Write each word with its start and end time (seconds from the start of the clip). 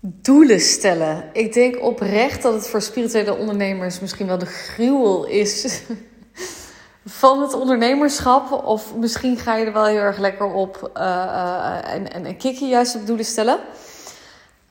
Doelen 0.00 0.60
stellen. 0.60 1.24
Ik 1.32 1.52
denk 1.52 1.82
oprecht 1.82 2.42
dat 2.42 2.54
het 2.54 2.68
voor 2.68 2.82
spirituele 2.82 3.36
ondernemers 3.36 4.00
misschien 4.00 4.26
wel 4.26 4.38
de 4.38 4.46
gruwel 4.46 5.26
is 5.26 5.80
van 7.04 7.42
het 7.42 7.54
ondernemerschap. 7.54 8.52
Of 8.64 8.94
misschien 8.96 9.36
ga 9.36 9.56
je 9.56 9.64
er 9.64 9.72
wel 9.72 9.86
heel 9.86 10.00
erg 10.00 10.18
lekker 10.18 10.46
op 10.46 10.90
uh, 10.96 11.94
en, 11.94 12.12
en, 12.12 12.24
en 12.24 12.36
kik 12.36 12.56
juist 12.56 12.94
op 12.94 13.06
doelen 13.06 13.24
stellen. 13.24 13.58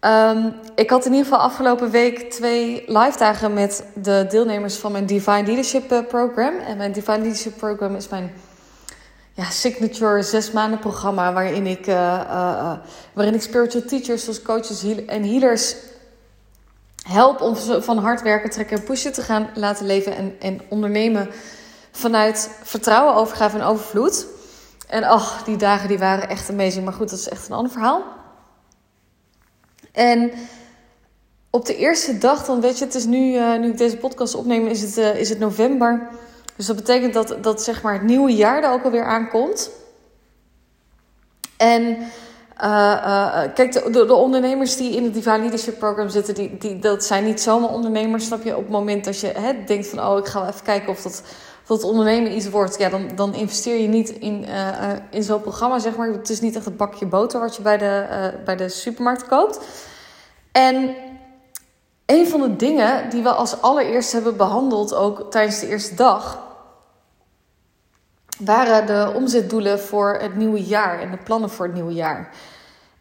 Um, 0.01 0.53
ik 0.75 0.89
had 0.89 1.05
in 1.05 1.11
ieder 1.11 1.25
geval 1.25 1.39
afgelopen 1.39 1.91
week 1.91 2.31
twee 2.31 2.83
live 2.85 3.17
dagen 3.17 3.53
met 3.53 3.85
de 3.93 4.25
deelnemers 4.29 4.75
van 4.75 4.91
mijn 4.91 5.05
Divine 5.05 5.43
Leadership 5.43 5.91
eh, 5.91 5.99
Program. 6.07 6.57
En 6.57 6.77
mijn 6.77 6.91
Divine 6.91 7.17
Leadership 7.17 7.57
Program 7.57 7.95
is 7.95 8.07
mijn 8.07 8.31
ja, 9.37 9.49
signature 9.49 10.23
zes 10.23 10.51
maanden 10.51 10.79
programma 10.79 11.33
waarin 11.33 11.67
ik, 11.67 11.87
uh, 11.87 11.95
uh, 11.95 12.73
waarin 13.13 13.33
ik 13.33 13.41
spiritual 13.41 13.83
teachers 13.83 14.23
zoals 14.23 14.41
coaches 14.41 14.83
en 15.05 15.23
healers 15.23 15.75
help 17.07 17.41
om 17.41 17.55
van 17.81 17.97
hard 17.97 18.21
werken, 18.21 18.49
trekken 18.49 18.77
en 18.77 18.83
pushen 18.83 19.13
te 19.13 19.21
gaan 19.21 19.49
laten 19.55 19.85
leven 19.85 20.15
en, 20.15 20.35
en 20.39 20.61
ondernemen 20.69 21.29
vanuit 21.91 22.49
vertrouwen, 22.63 23.15
overgave 23.15 23.57
en 23.57 23.63
overvloed. 23.63 24.25
En 24.87 25.03
ach, 25.03 25.43
die 25.43 25.57
dagen 25.57 25.87
die 25.87 25.99
waren 25.99 26.29
echt 26.29 26.49
amazing. 26.49 26.83
Maar 26.83 26.93
goed, 26.93 27.09
dat 27.09 27.19
is 27.19 27.29
echt 27.29 27.47
een 27.47 27.55
ander 27.55 27.71
verhaal. 27.71 28.03
En 29.91 30.31
op 31.49 31.65
de 31.65 31.75
eerste 31.75 32.17
dag, 32.17 32.45
dan 32.45 32.61
weet 32.61 32.77
je, 32.77 32.85
het 32.85 32.95
is 32.95 33.05
nu, 33.05 33.39
nu 33.57 33.67
ik 33.67 33.77
deze 33.77 33.97
podcast 33.97 34.35
opneem, 34.35 34.67
is 34.67 34.81
het, 34.81 35.15
is 35.17 35.29
het 35.29 35.39
november. 35.39 36.09
Dus 36.57 36.65
dat 36.65 36.75
betekent 36.75 37.13
dat, 37.13 37.35
dat 37.41 37.63
zeg 37.63 37.81
maar 37.81 37.93
het 37.93 38.03
nieuwe 38.03 38.35
jaar 38.35 38.63
er 38.63 38.71
ook 38.71 38.83
alweer 38.83 39.05
aankomt. 39.05 39.69
En 41.57 41.97
uh, 42.61 43.41
kijk, 43.53 43.71
de, 43.71 44.05
de, 44.05 44.13
ondernemers 44.13 44.77
die 44.77 44.95
in 44.95 45.03
het 45.03 45.13
Divine 45.13 45.39
Leadership 45.39 45.79
Program 45.79 46.09
zitten, 46.09 46.33
die, 46.35 46.57
die, 46.57 46.79
dat 46.79 47.03
zijn 47.03 47.23
niet 47.23 47.41
zomaar 47.41 47.69
ondernemers, 47.69 48.25
snap 48.25 48.43
je? 48.43 48.55
Op 48.55 48.61
het 48.61 48.71
moment 48.71 49.05
dat 49.05 49.19
je 49.19 49.27
hè, 49.27 49.63
denkt 49.65 49.87
van, 49.87 49.99
oh, 50.05 50.17
ik 50.17 50.25
ga 50.25 50.47
even 50.47 50.63
kijken 50.63 50.89
of 50.89 51.01
dat, 51.01 51.23
of 51.61 51.67
dat 51.67 51.83
ondernemen 51.83 52.35
iets 52.35 52.49
wordt, 52.49 52.77
ja, 52.77 52.89
dan, 52.89 53.09
dan 53.15 53.33
investeer 53.33 53.81
je 53.81 53.87
niet 53.87 54.09
in, 54.09 54.45
in 55.09 55.23
zo'n 55.23 55.41
programma, 55.41 55.79
zeg 55.79 55.95
maar. 55.95 56.07
Het 56.07 56.29
is 56.29 56.41
niet 56.41 56.55
echt 56.55 56.65
een 56.65 56.75
bakje 56.75 57.05
boter 57.05 57.39
wat 57.39 57.55
je 57.55 57.61
bij 57.61 57.77
de, 57.77 58.33
bij 58.45 58.55
de 58.55 58.69
supermarkt 58.69 59.27
koopt. 59.27 59.59
En 60.51 60.95
een 62.05 62.27
van 62.27 62.41
de 62.41 62.55
dingen 62.55 63.09
die 63.09 63.23
we 63.23 63.29
als 63.29 63.61
allereerst 63.61 64.11
hebben 64.11 64.37
behandeld, 64.37 64.93
ook 64.93 65.31
tijdens 65.31 65.59
de 65.59 65.67
eerste 65.67 65.95
dag, 65.95 66.46
waren 68.37 68.85
de 68.85 69.11
omzetdoelen 69.15 69.79
voor 69.79 70.17
het 70.21 70.35
nieuwe 70.35 70.63
jaar 70.63 70.99
en 70.99 71.11
de 71.11 71.17
plannen 71.17 71.49
voor 71.49 71.65
het 71.65 71.75
nieuwe 71.75 71.93
jaar. 71.93 72.29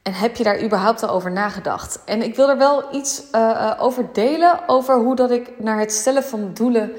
En 0.02 0.12
heb 0.12 0.36
je 0.36 0.44
daar 0.44 0.62
überhaupt 0.62 1.02
al 1.02 1.08
over 1.08 1.32
nagedacht? 1.32 1.98
En 2.04 2.22
ik 2.22 2.36
wil 2.36 2.48
er 2.48 2.58
wel 2.58 2.94
iets 2.94 3.22
uh, 3.32 3.72
over 3.78 4.08
delen 4.12 4.68
over 4.68 4.98
hoe 4.98 5.16
dat 5.16 5.30
ik 5.30 5.50
naar 5.58 5.78
het 5.78 5.92
stellen 5.92 6.24
van 6.24 6.50
doelen 6.54 6.92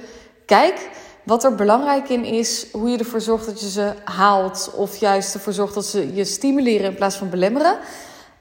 kijk. 0.45 0.89
Wat 1.23 1.43
er 1.43 1.55
belangrijk 1.55 2.09
in 2.09 2.25
is, 2.25 2.67
hoe 2.71 2.89
je 2.89 2.97
ervoor 2.97 3.21
zorgt 3.21 3.45
dat 3.45 3.59
je 3.59 3.69
ze 3.69 3.93
haalt. 4.03 4.71
Of 4.75 4.97
juist 4.97 5.33
ervoor 5.33 5.53
zorgt 5.53 5.73
dat 5.73 5.85
ze 5.85 6.13
je 6.15 6.25
stimuleren 6.25 6.85
in 6.85 6.95
plaats 6.95 7.15
van 7.15 7.29
belemmeren. 7.29 7.77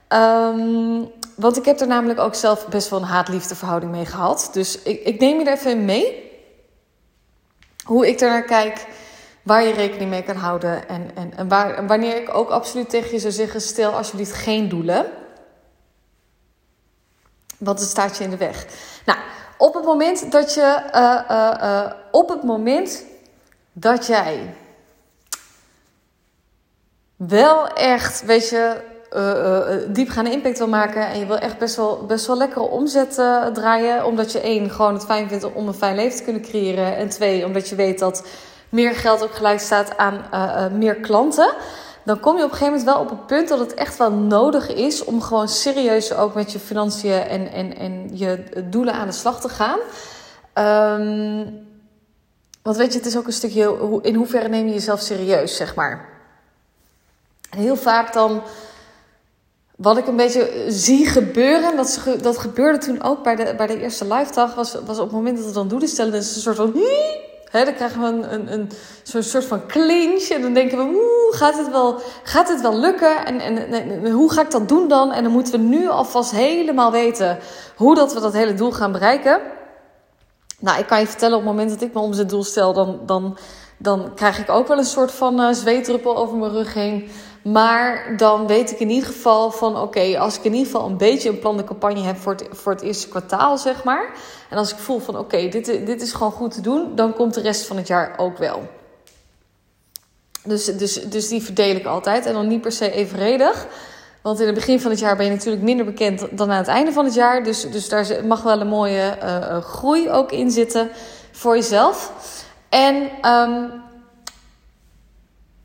Um, 0.09 1.11
want 1.37 1.57
ik 1.57 1.65
heb 1.65 1.81
er 1.81 1.87
namelijk 1.87 2.21
ook 2.21 2.35
zelf 2.35 2.67
best 2.67 2.89
wel 2.89 2.99
een 2.99 3.05
haat-liefde 3.05 3.55
verhouding 3.55 3.93
mee 3.93 4.07
gehad. 4.07 4.49
Dus 4.53 4.83
ik, 4.83 5.05
ik 5.05 5.21
neem 5.21 5.39
je 5.39 5.45
er 5.45 5.53
even 5.53 5.85
mee. 5.85 6.33
Hoe 7.85 8.09
ik 8.09 8.21
er 8.21 8.29
naar 8.29 8.45
kijk, 8.45 8.87
waar 9.47 9.65
je 9.65 9.73
rekening 9.73 10.11
mee 10.11 10.23
kan 10.23 10.37
houden. 10.37 10.89
En, 10.89 11.11
en, 11.15 11.37
en, 11.37 11.49
waar, 11.49 11.87
wanneer 11.87 12.17
ik 12.17 12.35
ook 12.35 12.51
absoluut 12.51 12.91
tegen 12.91 13.13
je 13.13 13.19
zou 13.19 13.33
zeggen: 13.33 13.61
stel 13.61 13.93
alsjeblieft 13.93 14.33
geen 14.33 14.69
doelen. 14.69 15.07
Want 17.59 17.81
het 17.81 17.89
staat 17.89 18.17
je 18.17 18.25
in 18.25 18.31
de 18.31 18.37
weg. 18.37 18.67
Nou, 19.05 19.19
op 19.59 19.75
het 19.75 19.85
moment 19.85 20.33
dat 20.33 20.55
je. 20.55 20.83
Uh, 20.95 21.21
uh, 21.31 21.55
uh, 21.63 21.93
op 22.11 22.29
het 22.29 22.43
moment 22.43 23.05
dat 23.73 24.07
jij. 24.07 24.55
Wel 27.17 27.67
echt, 27.69 28.25
weet 28.25 28.49
je, 28.49 28.81
diepgaande 29.89 30.31
impact 30.31 30.59
wil 30.59 30.69
maken 30.69 31.07
en 31.07 31.19
je 31.19 31.27
wil 31.27 31.39
echt 31.39 31.59
best 31.59 31.77
wel, 31.77 32.07
best 32.07 32.27
wel 32.27 32.37
lekkere 32.37 32.65
omzet 32.65 33.15
draaien, 33.55 34.05
omdat 34.05 34.33
je 34.33 34.41
één, 34.41 34.71
gewoon 34.71 34.95
het 34.95 35.05
fijn 35.05 35.29
vindt 35.29 35.53
om 35.53 35.69
een 35.69 35.75
fijn 35.75 35.97
leven 35.97 36.17
te 36.17 36.25
kunnen 36.25 36.43
creëren. 36.43 36.97
En 36.97 37.09
twee, 37.09 37.45
omdat 37.45 37.69
je 37.69 37.75
weet 37.75 37.99
dat 37.99 38.25
meer 38.69 38.95
geld 38.95 39.23
ook 39.23 39.35
gelijk 39.35 39.61
staat 39.61 39.97
aan 39.97 40.79
meer 40.79 40.95
klanten. 40.95 41.55
Dan 42.05 42.21
kom 42.21 42.37
je 42.37 42.45
op 42.45 42.51
een 42.51 42.57
gegeven 42.57 42.79
moment 42.79 42.95
wel 42.95 43.05
op 43.05 43.11
het 43.11 43.27
punt 43.27 43.49
dat 43.49 43.59
het 43.59 43.75
echt 43.75 43.97
wel 43.97 44.13
nodig 44.13 44.75
is 44.75 45.05
om 45.05 45.23
gewoon 45.23 45.49
serieus 45.49 46.15
ook 46.15 46.35
met 46.35 46.53
je 46.53 46.59
financiën 46.59 47.23
en, 47.23 47.53
en, 47.53 47.77
en 47.77 48.17
je 48.17 48.45
doelen 48.65 48.95
aan 48.95 49.07
de 49.07 49.13
slag 49.13 49.41
te 49.41 49.49
gaan. 49.49 49.79
Um, 51.01 51.67
want 52.63 52.77
weet 52.77 52.93
je, 52.93 52.99
het 52.99 53.09
is 53.09 53.17
ook 53.17 53.27
een 53.27 53.33
stukje 53.33 54.01
in 54.03 54.15
hoeverre 54.15 54.49
neem 54.49 54.67
je 54.67 54.73
jezelf 54.73 55.01
serieus, 55.01 55.57
zeg 55.57 55.75
maar. 55.75 56.09
En 57.51 57.59
heel 57.59 57.77
vaak 57.77 58.13
dan 58.13 58.43
wat 59.77 59.99
ik 59.99 60.07
een 60.07 60.17
beetje 60.17 60.65
zie 60.69 61.07
gebeuren, 61.07 61.77
dat, 61.77 62.01
dat 62.23 62.39
gebeurde 62.39 62.79
toen 62.79 63.03
ook 63.03 63.23
bij 63.23 63.37
de, 63.37 63.55
bij 63.57 63.67
de 63.67 63.81
eerste 63.81 64.15
live 64.15 64.33
dag, 64.33 64.55
was, 64.55 64.75
was 64.87 64.99
op 64.99 65.05
het 65.05 65.13
moment 65.13 65.37
dat 65.37 65.47
we 65.47 65.53
dan 65.53 65.69
doelen 65.69 65.89
stellen, 65.89 66.15
is 66.15 66.35
een 66.35 66.41
soort 66.43 66.57
van. 66.57 66.73
Dan 67.65 67.75
krijgen 67.75 68.01
we 68.01 68.07
een, 68.07 68.33
een, 68.33 68.53
een 68.53 68.71
zo'n 69.03 69.23
soort 69.23 69.45
van 69.45 69.67
clinch. 69.67 70.29
En 70.29 70.43
dan 70.43 70.53
denken 70.53 70.79
we, 70.79 71.31
gaat 71.31 71.59
het 71.59 71.71
wel, 71.71 72.01
gaat 72.23 72.49
het 72.49 72.61
wel 72.61 72.79
lukken? 72.79 73.27
En, 73.27 73.41
en, 73.41 74.11
hoe 74.11 74.33
ga 74.33 74.41
ik 74.41 74.51
dat 74.51 74.69
doen 74.69 74.89
dan? 74.89 75.13
En 75.13 75.23
dan 75.23 75.33
moeten 75.33 75.53
we 75.53 75.59
nu 75.59 75.89
alvast 75.89 76.31
helemaal 76.31 76.91
weten 76.91 77.39
hoe 77.77 77.95
dat 77.95 78.13
we 78.13 78.21
dat 78.21 78.33
hele 78.33 78.55
doel 78.55 78.73
gaan 78.73 78.93
bereiken. 78.93 79.41
Nou, 80.61 80.79
ik 80.79 80.87
kan 80.87 81.01
je 81.01 81.07
vertellen, 81.07 81.37
op 81.37 81.43
het 81.43 81.51
moment 81.51 81.71
dat 81.71 81.81
ik 81.81 81.95
me 81.95 82.01
om 82.01 82.13
het 82.13 82.29
doel 82.29 82.45
stel, 82.45 82.73
dan, 82.73 83.01
dan, 83.07 83.39
dan 83.79 84.15
krijg 84.15 84.39
ik 84.39 84.51
ook 84.51 84.69
wel 84.69 84.79
een 84.79 84.85
soort 84.85 85.11
van 85.11 85.41
uh, 85.41 85.53
zweetdruppel 85.53 86.17
over 86.17 86.37
mijn 86.37 86.53
rug 86.53 86.75
heen. 86.75 87.11
Maar 87.53 88.17
dan 88.17 88.47
weet 88.47 88.71
ik 88.71 88.79
in 88.79 88.91
ieder 88.91 89.09
geval 89.09 89.51
van 89.51 89.77
oké, 89.77 90.19
als 90.19 90.39
ik 90.39 90.45
in 90.45 90.53
ieder 90.53 90.67
geval 90.67 90.89
een 90.89 90.97
beetje 90.97 91.29
een 91.29 91.39
plan 91.39 91.57
de 91.57 91.65
campagne 91.65 92.01
heb 92.01 92.17
voor 92.17 92.33
het, 92.33 92.45
voor 92.51 92.73
het 92.73 92.83
eerste 92.83 93.09
kwartaal, 93.09 93.59
zeg 93.59 93.85
maar. 93.85 94.11
En 94.51 94.59
als 94.59 94.73
ik 94.73 94.79
voel 94.79 94.99
van 94.99 95.19
oké, 95.19 95.49
dit, 95.49 95.65
dit 95.65 96.03
is 96.03 96.13
gewoon 96.13 96.33
goed 96.33 96.55
te 96.55 96.61
doen, 96.61 96.95
dan 96.95 97.15
komt 97.15 97.35
de 97.35 97.41
rest 97.41 97.67
van 97.67 97.77
het 97.77 97.87
jaar 97.87 98.15
ook 98.17 98.39
wel. 98.39 98.69
Dus, 100.45 100.65
dus, 100.65 100.93
dus 100.95 101.29
die 101.29 101.43
verdeel 101.43 101.75
ik 101.77 101.87
altijd. 101.87 102.27
En 102.27 102.33
dan 102.33 102.49
niet 102.49 102.61
per 102.61 102.73
se 102.73 102.91
evenredig. 102.91 103.67
Want 104.23 104.41
in 104.41 104.47
het 104.47 104.55
begin 104.55 104.81
van 104.81 104.91
het 104.91 105.01
jaar 105.01 105.17
ben 105.17 105.27
je 105.27 105.33
natuurlijk 105.33 105.63
minder 105.63 105.85
bekend 105.85 106.27
dan 106.31 106.51
aan 106.51 106.57
het 106.57 106.69
einde 106.69 106.93
van 106.93 107.05
het 107.05 107.15
jaar. 107.15 107.45
Dus, 107.45 107.71
dus 107.71 107.89
daar 107.89 108.07
mag 108.25 108.43
wel 108.43 108.61
een 108.61 108.69
mooie 108.69 109.17
uh, 109.23 109.59
groei 109.59 110.11
ook 110.11 110.33
in 110.33 110.51
zitten 110.51 110.91
voor 111.33 111.55
jezelf. 111.55 112.13
En 112.69 113.11
um, 113.31 113.85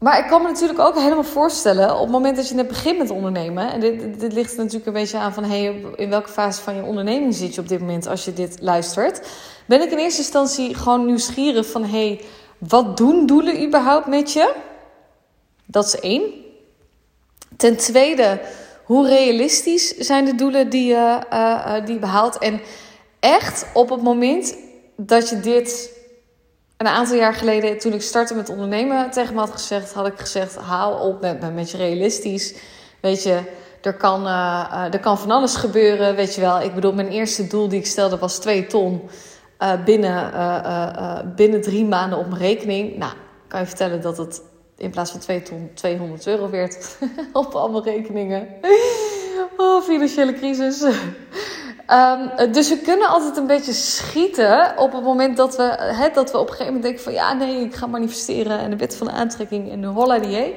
maar 0.02 0.20
ik 0.20 0.28
kan 0.28 0.42
me 0.42 0.48
natuurlijk 0.48 0.80
ook 0.80 0.96
helemaal 0.96 1.24
voorstellen, 1.24 1.96
op 1.96 2.02
het 2.02 2.12
moment 2.12 2.36
dat 2.36 2.48
je 2.48 2.56
net 2.56 2.68
begint 2.68 2.98
met 2.98 3.10
ondernemen, 3.10 3.72
en 3.72 3.80
dit, 3.80 4.20
dit 4.20 4.34
ligt 4.34 4.58
natuurlijk 4.58 4.86
een 4.86 4.94
beetje 4.94 5.18
aan 5.18 5.34
van 5.34 5.44
hey, 5.44 5.84
in 5.96 6.10
welke 6.10 6.30
fase 6.30 6.62
van 6.62 6.76
je 6.76 6.84
onderneming 6.84 7.36
zit 7.36 7.56
je 7.56 7.62
op 7.62 7.68
dit 7.68 7.80
moment 7.80 8.08
als 8.08 8.26
je 8.26 8.34
dit 8.34 8.58
luistert, 8.62 9.28
ben 9.66 9.82
ik 9.82 9.92
in 9.92 9.98
eerste 9.98 10.22
instantie 10.22 10.76
gewoon 10.76 11.06
nieuwsgierig 11.06 11.66
van 11.66 11.84
hey, 11.84 12.22
wat 12.58 12.98
doen 12.98 13.26
doelen 13.26 13.64
überhaupt 13.64 14.08
met 14.08 14.34
je? 14.34 14.54
Dat 15.66 15.86
is 15.86 16.00
één. 16.00 16.22
Ten 17.58 17.78
tweede, 17.78 18.42
hoe 18.84 19.08
realistisch 19.08 19.98
zijn 19.98 20.26
de 20.26 20.36
doelen 20.36 20.70
die 20.70 20.88
je, 20.88 21.20
uh, 21.34 21.86
die 21.86 21.94
je 21.94 22.00
behaalt? 22.00 22.38
En 22.38 22.62
echt 23.20 23.66
op 23.74 23.90
het 23.90 24.02
moment 24.02 24.58
dat 24.96 25.30
je 25.30 25.40
dit 25.40 26.00
een 26.82 26.94
aantal 26.94 27.16
jaar 27.16 27.34
geleden, 27.34 27.80
toen 27.80 27.94
ik 27.94 28.02
startte 28.02 28.36
met 28.36 28.50
ondernemen, 28.50 29.12
tegen 29.12 29.34
me 29.34 29.40
had 29.40 29.52
gezegd, 29.52 29.94
had 29.94 30.08
ik 30.08 30.20
gezegd: 30.20 30.56
haal 30.56 30.94
op 30.94 31.22
met, 31.22 31.54
met 31.54 31.72
je 31.72 31.78
realistisch. 31.78 32.56
Weet 33.02 33.24
je, 33.24 33.40
er 33.82 33.94
kan, 33.94 34.26
uh, 34.26 34.88
er 34.92 35.00
kan 35.00 35.18
van 35.18 35.32
alles 35.32 35.56
gebeuren. 35.56 36.16
Weet 36.16 36.36
je 36.36 36.42
wel, 36.42 36.62
ik 36.62 36.74
bedoel, 36.74 36.94
mijn 36.94 37.10
eerste 37.10 37.48
doel 37.48 37.68
die 37.68 37.80
ik 37.80 37.86
stelde 37.86 38.18
was 38.18 38.40
2 38.40 38.68
ton 38.68 39.02
uh, 39.60 39.84
binnen, 39.84 40.32
uh, 40.34 41.20
binnen 41.36 41.62
drie 41.62 41.86
maanden 41.86 42.20
op 42.20 42.28
mijn 42.28 42.42
rekening. 42.42 42.98
Nou, 42.98 43.14
kan 43.48 43.60
je 43.60 43.66
vertellen 43.66 44.02
dat 44.02 44.18
het 44.18 44.42
in 44.78 44.90
plaats 44.90 45.12
van 45.12 45.20
2 45.20 45.42
ton 45.42 45.72
200 45.74 46.28
euro 46.28 46.50
werd 46.50 46.98
op 47.34 47.54
allemaal 47.54 47.84
rekeningen. 47.84 48.48
Oh, 49.58 49.84
financiële 49.84 50.34
crisis. 50.34 50.84
Um, 51.92 52.52
dus 52.52 52.70
we 52.70 52.78
kunnen 52.78 53.08
altijd 53.08 53.38
een 53.38 53.48
beetje 53.48 53.74
schieten 53.74 54.74
op 54.78 54.92
het 54.92 55.04
moment 55.04 55.38
dat 55.38 55.56
we, 55.56 56.10
dat 56.14 56.32
we 56.32 56.38
op 56.38 56.50
een 56.50 56.56
gegeven 56.56 56.74
moment 56.74 56.84
denken 56.84 57.04
van 57.04 57.14
ja, 57.14 57.34
nee, 57.34 57.64
ik 57.64 57.76
ga 57.76 57.86
manifesteren 57.86 58.60
en 58.60 58.70
de 58.70 58.76
wet 58.76 58.96
van 58.96 59.08
de 59.08 59.14
aantrekking 59.14 59.72
en 59.72 59.82
de 59.82 59.88
holla 59.88 60.20
die 60.20 60.56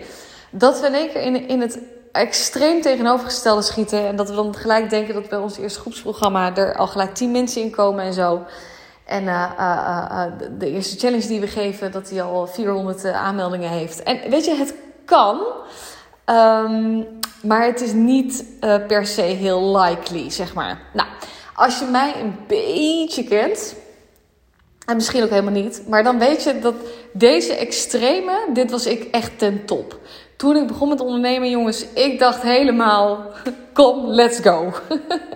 Dat 0.51 0.81
we 0.81 0.87
in 0.87 0.95
één 0.95 1.09
keer 1.09 1.49
in, 1.49 1.61
het 1.61 1.79
extreem 2.13 2.81
tegenovergestelde 2.81 3.63
schieten. 3.63 4.07
En 4.07 4.17
dat 4.17 4.29
we 4.29 4.35
dan 4.35 4.55
gelijk 4.55 4.91
denken 4.91 5.15
dat 5.15 5.29
bij 5.29 5.39
ons 5.39 5.59
eerste 5.59 5.81
groepsprogramma 5.81 6.57
er 6.57 6.77
al 6.77 6.87
gelijk 6.87 7.15
tien 7.15 7.31
mensen 7.31 7.63
in 7.63 7.71
komen 7.71 8.05
en 8.05 8.13
zo. 8.13 8.43
En 9.05 9.23
uh, 9.23 9.51
uh, 9.59 10.07
uh, 10.11 10.25
de 10.59 10.71
eerste 10.71 10.99
challenge 10.99 11.27
die 11.27 11.41
we 11.41 11.47
geven, 11.47 11.93
dat 11.93 12.11
hij 12.11 12.23
al 12.23 12.47
400 12.47 13.05
aanmeldingen 13.05 13.71
heeft. 13.71 14.03
En 14.03 14.31
weet 14.31 14.45
je, 14.45 14.55
het 14.55 14.75
kan. 15.05 15.41
Um, 16.27 17.07
maar 17.45 17.67
het 17.67 17.81
is 17.81 17.93
niet 17.93 18.45
uh, 18.61 18.87
per 18.87 19.07
se 19.07 19.23
heel 19.23 19.77
likely, 19.77 20.31
zeg 20.31 20.55
maar. 20.55 20.81
Nou, 20.93 21.09
als 21.55 21.79
je 21.79 21.85
mij 21.85 22.15
een 22.21 22.37
beetje 22.47 23.25
kent, 23.25 23.75
en 24.87 24.95
misschien 24.95 25.23
ook 25.23 25.31
helemaal 25.31 25.63
niet, 25.63 25.83
maar 25.89 26.03
dan 26.03 26.19
weet 26.19 26.43
je 26.43 26.59
dat 26.59 26.75
deze 27.13 27.55
extreme, 27.55 28.49
dit 28.53 28.71
was 28.71 28.87
ik 28.87 29.05
echt 29.11 29.39
ten 29.39 29.65
top. 29.65 29.99
Toen 30.37 30.57
ik 30.57 30.67
begon 30.67 30.89
met 30.89 31.01
ondernemen, 31.01 31.51
jongens, 31.51 31.87
ik 31.93 32.19
dacht 32.19 32.43
helemaal, 32.43 33.25
kom, 33.73 34.07
let's 34.07 34.39
go. 34.39 34.73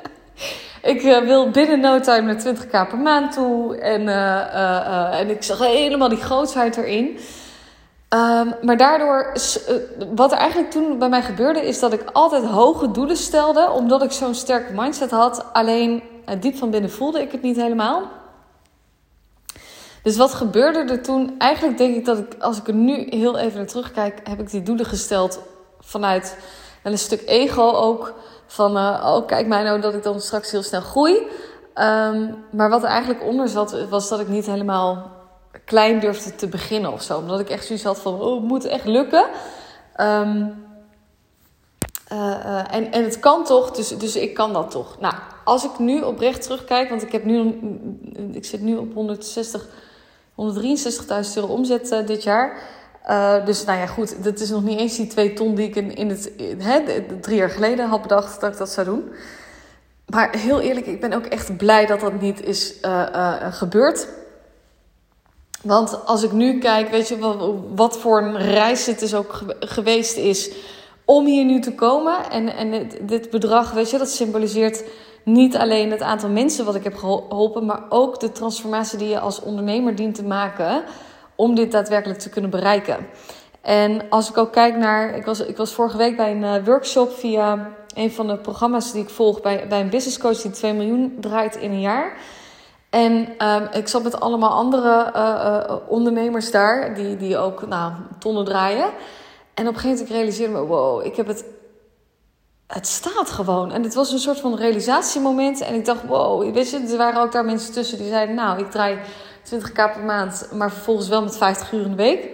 ik 0.83 1.03
uh, 1.03 1.19
wil 1.19 1.51
binnen 1.51 1.81
no 1.81 2.01
time 2.01 2.33
naar 2.33 2.57
20k 2.57 2.71
per 2.71 2.99
maand 2.99 3.33
toe. 3.33 3.77
En, 3.77 4.03
uh, 4.03 5.21
en 5.21 5.31
ik 5.31 5.43
zag 5.43 5.59
helemaal 5.59 6.09
die 6.09 6.19
grootsheid 6.19 6.77
erin. 6.77 7.19
Um, 8.15 8.55
maar 8.63 8.77
daardoor, 8.77 9.33
wat 10.15 10.33
er 10.33 10.39
eigenlijk 10.39 10.71
toen 10.71 10.99
bij 10.99 11.09
mij 11.09 11.23
gebeurde, 11.23 11.67
is 11.67 11.81
dat 11.81 11.93
ik 11.93 12.05
altijd 12.13 12.45
hoge 12.45 12.91
doelen 12.91 13.17
stelde, 13.17 13.71
omdat 13.71 14.03
ik 14.03 14.13
zo'n 14.13 14.35
sterke 14.35 14.73
mindset 14.73 15.11
had. 15.11 15.45
Alleen 15.53 16.03
diep 16.41 16.57
van 16.57 16.71
binnen 16.71 16.91
voelde 16.91 17.21
ik 17.21 17.33
het 17.33 17.43
niet 17.43 17.57
helemaal. 17.57 18.03
Dus 20.03 20.17
wat 20.17 20.35
gebeurde 20.35 20.79
er 20.79 21.03
toen? 21.03 21.35
Eigenlijk 21.39 21.79
denk 21.79 21.97
ik 21.97 22.05
dat 22.05 22.19
ik, 22.19 22.35
als 22.39 22.59
ik 22.59 22.69
er 22.69 22.75
nu 22.75 23.07
heel 23.11 23.39
even 23.39 23.57
naar 23.57 23.67
terugkijk, 23.67 24.21
heb 24.29 24.41
ik 24.41 24.51
die 24.51 24.63
doelen 24.63 24.87
gesteld 24.87 25.41
vanuit 25.81 26.37
een 26.83 26.99
stuk 26.99 27.23
ego 27.27 27.71
ook. 27.71 28.15
Van, 28.47 28.77
uh, 28.77 29.13
oh 29.15 29.27
kijk 29.27 29.47
mij 29.47 29.63
nou 29.63 29.81
dat 29.81 29.95
ik 29.95 30.03
dan 30.03 30.21
straks 30.21 30.51
heel 30.51 30.63
snel 30.63 30.81
groei. 30.81 31.15
Um, 31.75 32.45
maar 32.51 32.71
wat 32.71 32.83
er 32.83 32.89
eigenlijk 32.89 33.25
onder 33.25 33.49
zat, 33.49 33.89
was 33.89 34.09
dat 34.09 34.21
ik 34.21 34.29
niet 34.29 34.47
helemaal 34.47 35.11
klein 35.65 36.01
durfde 36.01 36.35
te 36.35 36.47
beginnen 36.47 36.93
of 36.93 37.03
zo. 37.03 37.19
Omdat 37.19 37.41
ik 37.41 37.51
echt 37.51 37.67
zoiets 37.67 37.85
had 37.85 37.99
van, 37.99 38.21
oh, 38.21 38.35
het 38.35 38.45
moet 38.45 38.65
echt 38.65 38.85
lukken. 38.85 39.27
Um, 40.01 40.67
uh, 42.13 42.19
uh, 42.19 42.75
en, 42.75 42.93
en 42.93 43.05
het 43.05 43.21
kan 43.21 43.45
toch, 43.45 43.71
dus, 43.71 43.89
dus 43.89 44.17
ik 44.17 44.35
kan 44.35 44.53
dat 44.53 44.71
toch. 44.71 45.01
Nou, 45.01 45.15
als 45.45 45.65
ik 45.65 45.79
nu 45.79 46.03
oprecht 46.03 46.43
terugkijk, 46.43 46.89
want 46.89 47.03
ik, 47.03 47.13
heb 47.13 47.25
nu, 47.25 47.59
ik 48.33 48.45
zit 48.45 48.61
nu 48.61 48.77
op 48.77 48.95
160, 48.95 49.67
163.000 49.67 49.75
euro 51.35 51.47
omzet 51.47 51.93
uh, 51.93 52.07
dit 52.07 52.23
jaar. 52.23 52.59
dus 53.45 53.65
nou 53.65 53.79
ja, 53.79 53.87
goed, 53.87 54.25
dat 54.25 54.41
is 54.41 54.51
nog 54.51 54.63
niet 54.65 54.79
eens 54.79 54.97
die 54.97 55.07
twee 55.07 55.33
ton 55.33 55.55
die 55.55 55.69
ik 55.69 55.77
in, 55.77 55.95
in 55.95 56.09
het 56.09 56.33
hè, 56.59 56.83
drie 57.21 57.37
jaar 57.37 57.51
geleden 57.51 57.89
had 57.89 58.03
bedacht 58.03 58.41
dat 58.41 58.53
ik 58.53 58.59
dat 58.59 58.71
zou 58.71 58.87
doen. 58.87 59.13
Maar 60.07 60.37
heel 60.37 60.61
eerlijk, 60.61 60.87
ik 60.87 61.01
ben 61.01 61.13
ook 61.13 61.27
echt 61.27 61.57
blij 61.57 61.87
dat 61.87 62.01
dat 62.01 62.21
niet 62.21 62.45
is 62.45 62.75
gebeurd. 63.51 64.09
Want 65.63 66.07
als 66.07 66.23
ik 66.23 66.33
nu 66.33 66.59
kijk, 66.59 66.91
weet 66.91 67.09
je 67.09 67.19
wat, 67.19 67.55
wat 67.75 67.99
voor 67.99 68.23
een 68.23 68.39
reis 68.39 68.87
het 68.87 69.03
is 69.03 69.15
ook 69.15 69.41
geweest 69.61 70.17
is 70.17 70.51
om 71.05 71.27
hier 71.27 71.45
nu 71.45 71.61
te 71.61 71.75
komen. 71.75 72.31
En, 72.31 72.55
en 72.57 72.91
dit 73.03 73.31
bedrag, 73.31 73.71
weet 73.71 73.91
je, 73.91 73.99
dat 73.99 74.11
symboliseert 74.11 74.85
niet 75.23 75.57
alleen 75.57 75.91
het 75.91 76.03
aantal 76.03 76.29
mensen 76.29 76.65
wat 76.65 76.75
ik 76.75 76.85
heb 76.85 76.97
geholpen, 76.97 77.67
maar 77.67 77.83
ook 77.89 78.21
de 78.21 78.33
transformatie 78.33 78.99
die 78.99 79.09
je 79.09 79.21
als 79.21 79.41
ondernemer 79.41 79.95
dient 79.95 80.15
te 80.15 80.25
maken 80.25 80.83
om 81.35 81.55
dit 81.55 81.73
daadwerkelijk 81.73 82.21
te 82.21 82.29
kunnen 82.29 82.51
bereiken. 82.51 83.07
En 83.61 84.03
als 84.09 84.29
ik 84.29 84.37
ook 84.37 84.53
kijk 84.53 84.77
naar, 84.77 85.17
ik 85.17 85.25
was, 85.25 85.41
ik 85.41 85.57
was 85.57 85.73
vorige 85.73 85.97
week 85.97 86.17
bij 86.17 86.31
een 86.31 86.43
uh, 86.43 86.65
workshop 86.65 87.13
via 87.13 87.73
een 87.95 88.13
van 88.13 88.27
de 88.27 88.37
programma's 88.37 88.93
die 88.93 89.03
ik 89.03 89.11
volg 89.11 89.41
bij, 89.41 89.67
bij 89.69 89.81
een 89.81 89.91
business 89.91 90.19
coach 90.19 90.41
die 90.41 90.51
2 90.51 90.73
miljoen 90.73 91.17
draait 91.21 91.57
in 91.57 91.71
een 91.71 91.81
jaar. 91.81 92.17
En 92.91 93.13
um, 93.47 93.69
ik 93.73 93.89
zat 93.89 94.03
met 94.03 94.21
allemaal 94.21 94.51
andere 94.51 95.13
uh, 95.17 95.65
uh, 95.69 95.77
ondernemers 95.89 96.51
daar, 96.51 96.95
die, 96.95 97.17
die 97.17 97.37
ook 97.37 97.67
nou, 97.67 97.93
tonnen 98.19 98.45
draaien. 98.45 98.91
En 99.55 99.69
op 99.69 99.75
een 99.75 99.81
gegeven 99.81 99.91
moment 99.91 100.11
realiseerde 100.11 100.53
ik 100.53 100.59
me, 100.59 100.67
wow, 100.67 101.07
ik 101.07 101.17
heb 101.17 101.27
het 101.27 101.45
het 102.69 102.87
staat 102.87 103.31
gewoon. 103.31 103.73
En 103.73 103.83
het 103.83 103.95
was 103.95 104.13
een 104.13 104.19
soort 104.19 104.41
van 104.41 104.57
realisatiemoment. 104.57 105.61
En 105.61 105.75
ik 105.75 105.85
dacht, 105.85 106.05
wow, 106.07 106.55
weet 106.55 106.71
je, 106.71 106.79
er 106.79 106.97
waren 106.97 107.23
ook 107.23 107.33
daar 107.33 107.45
mensen 107.45 107.73
tussen 107.73 107.99
die 107.99 108.09
zeiden, 108.09 108.35
nou, 108.35 108.59
ik 108.59 108.71
draai 108.71 108.99
20k 109.55 109.73
per 109.73 110.05
maand, 110.05 110.49
maar 110.53 110.73
vervolgens 110.73 111.09
wel 111.09 111.23
met 111.23 111.37
50 111.37 111.73
uur 111.73 111.83
in 111.83 111.91
de 111.91 111.97
week. 111.97 112.25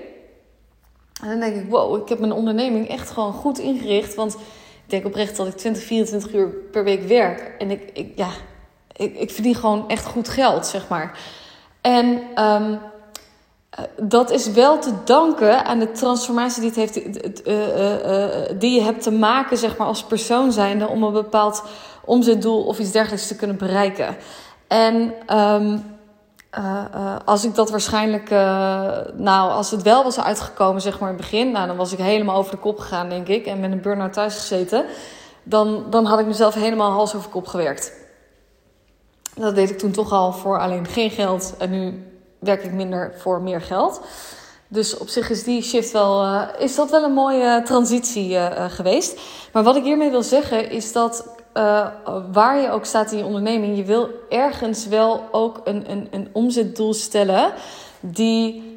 En 1.22 1.28
dan 1.28 1.40
denk 1.40 1.56
ik, 1.56 1.70
wow, 1.70 2.02
ik 2.02 2.08
heb 2.08 2.18
mijn 2.18 2.32
onderneming 2.32 2.88
echt 2.88 3.10
gewoon 3.10 3.32
goed 3.32 3.58
ingericht. 3.58 4.14
Want 4.14 4.34
ik 4.34 4.90
denk 4.90 5.04
oprecht 5.04 5.36
dat 5.36 5.46
ik 5.46 5.56
20, 5.56 5.82
24 5.82 6.32
uur 6.32 6.48
per 6.48 6.84
week 6.84 7.02
werk. 7.02 7.54
En 7.58 7.70
ik, 7.70 7.90
ik 7.92 8.12
ja, 8.16 8.30
ik, 8.96 9.16
ik 9.16 9.30
verdien 9.30 9.54
gewoon 9.54 9.88
echt 9.88 10.06
goed 10.06 10.28
geld, 10.28 10.66
zeg 10.66 10.88
maar. 10.88 11.18
En 11.80 12.06
um, 12.44 12.80
eh, 13.70 13.84
dat 13.96 14.30
is 14.30 14.50
wel 14.50 14.78
te 14.78 14.92
danken 15.04 15.64
aan 15.64 15.78
de 15.78 15.90
transformatie 15.90 16.60
die, 16.60 16.70
het 16.70 16.94
heeft, 16.94 17.46
uh, 17.46 17.78
uh, 17.78 18.58
die 18.58 18.74
je 18.74 18.82
hebt 18.82 19.02
te 19.02 19.10
maken 19.10 19.56
zeg 19.56 19.76
maar, 19.76 19.86
als 19.86 20.04
persoon 20.04 20.52
zijnde 20.52 20.88
om 20.88 21.02
een 21.02 21.12
bepaald 21.12 21.62
omzetdoel 22.04 22.62
of 22.64 22.78
iets 22.78 22.90
dergelijks 22.90 23.26
te 23.26 23.36
kunnen 23.36 23.56
bereiken. 23.56 24.16
En 24.68 25.14
um, 25.38 25.92
als 27.24 27.44
ik 27.44 27.54
dat 27.54 27.70
waarschijnlijk, 27.70 28.30
nou, 29.16 29.50
als 29.50 29.70
het 29.70 29.82
wel 29.82 30.02
was 30.02 30.20
uitgekomen, 30.20 30.82
zeg 30.82 31.00
maar 31.00 31.10
in 31.10 31.14
het 31.14 31.24
begin, 31.24 31.50
nou, 31.50 31.66
dan 31.66 31.76
was 31.76 31.92
ik 31.92 31.98
helemaal 31.98 32.36
over 32.36 32.50
de 32.50 32.58
kop 32.58 32.78
gegaan, 32.78 33.08
denk 33.08 33.28
ik, 33.28 33.46
en 33.46 33.60
met 33.60 33.72
een 33.72 33.80
burn-out 33.80 34.12
thuis 34.12 34.34
gezeten. 34.34 34.84
Dan, 35.42 35.84
dan 35.90 36.04
had 36.04 36.18
ik 36.18 36.26
mezelf 36.26 36.54
helemaal 36.54 36.90
hals 36.90 37.14
over 37.14 37.30
kop 37.30 37.46
gewerkt. 37.46 38.03
Dat 39.36 39.54
deed 39.54 39.70
ik 39.70 39.78
toen 39.78 39.92
toch 39.92 40.12
al 40.12 40.32
voor 40.32 40.58
alleen 40.58 40.86
geen 40.86 41.10
geld. 41.10 41.54
En 41.58 41.70
nu 41.70 42.12
werk 42.38 42.64
ik 42.64 42.72
minder 42.72 43.14
voor 43.16 43.42
meer 43.42 43.60
geld. 43.60 44.00
Dus 44.68 44.98
op 44.98 45.08
zich 45.08 45.30
is 45.30 45.44
die 45.44 45.62
shift 45.62 45.92
wel, 45.92 46.24
uh, 46.24 46.42
is 46.58 46.74
dat 46.74 46.90
wel 46.90 47.04
een 47.04 47.12
mooie 47.12 47.62
transitie 47.64 48.30
uh, 48.30 48.64
geweest. 48.68 49.20
Maar 49.52 49.62
wat 49.62 49.76
ik 49.76 49.84
hiermee 49.84 50.10
wil 50.10 50.22
zeggen 50.22 50.70
is 50.70 50.92
dat 50.92 51.28
waar 52.32 52.60
je 52.60 52.70
ook 52.70 52.84
staat 52.84 53.12
in 53.12 53.18
je 53.18 53.24
onderneming, 53.24 53.76
je 53.76 53.84
wil 53.84 54.08
ergens 54.28 54.86
wel 54.86 55.28
ook 55.30 55.60
een, 55.64 55.90
een, 55.90 56.08
een 56.10 56.28
omzetdoel 56.32 56.94
stellen 56.94 57.52
die 58.00 58.73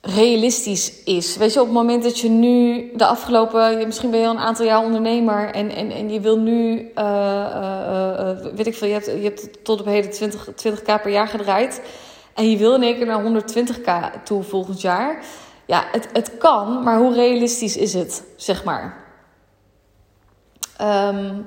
realistisch 0.00 1.02
is. 1.04 1.36
Weet 1.36 1.52
je, 1.52 1.60
op 1.60 1.66
het 1.66 1.74
moment 1.74 2.02
dat 2.02 2.18
je 2.18 2.28
nu 2.28 2.90
de 2.96 3.06
afgelopen, 3.06 3.86
misschien 3.86 4.10
ben 4.10 4.20
je 4.20 4.26
al 4.26 4.32
een 4.32 4.38
aantal 4.38 4.64
jaar 4.64 4.84
ondernemer 4.84 5.54
en, 5.54 5.70
en, 5.70 5.90
en 5.90 6.10
je 6.10 6.20
wil 6.20 6.38
nu, 6.38 6.90
weet 8.54 8.66
ik 8.66 8.74
veel, 8.74 8.88
je 8.88 8.92
hebt, 8.92 9.06
je 9.06 9.22
hebt 9.22 9.64
tot 9.64 9.80
op 9.80 9.86
heden 9.86 10.10
20, 10.10 10.48
20k 10.48 10.84
per 10.84 11.10
jaar 11.10 11.28
gedraaid. 11.28 11.82
En 12.34 12.50
je 12.50 12.56
wil 12.56 12.74
in 12.74 12.82
één 12.82 12.96
keer 12.96 13.06
naar 13.06 13.42
120k 13.42 14.22
toe 14.24 14.42
volgend 14.42 14.80
jaar. 14.80 15.24
Ja, 15.66 15.84
het, 15.92 16.08
het 16.12 16.38
kan, 16.38 16.82
maar 16.82 16.98
hoe 16.98 17.14
realistisch 17.14 17.76
is 17.76 17.94
het, 17.94 18.24
zeg 18.36 18.64
maar? 18.64 19.04
Um, 20.80 21.46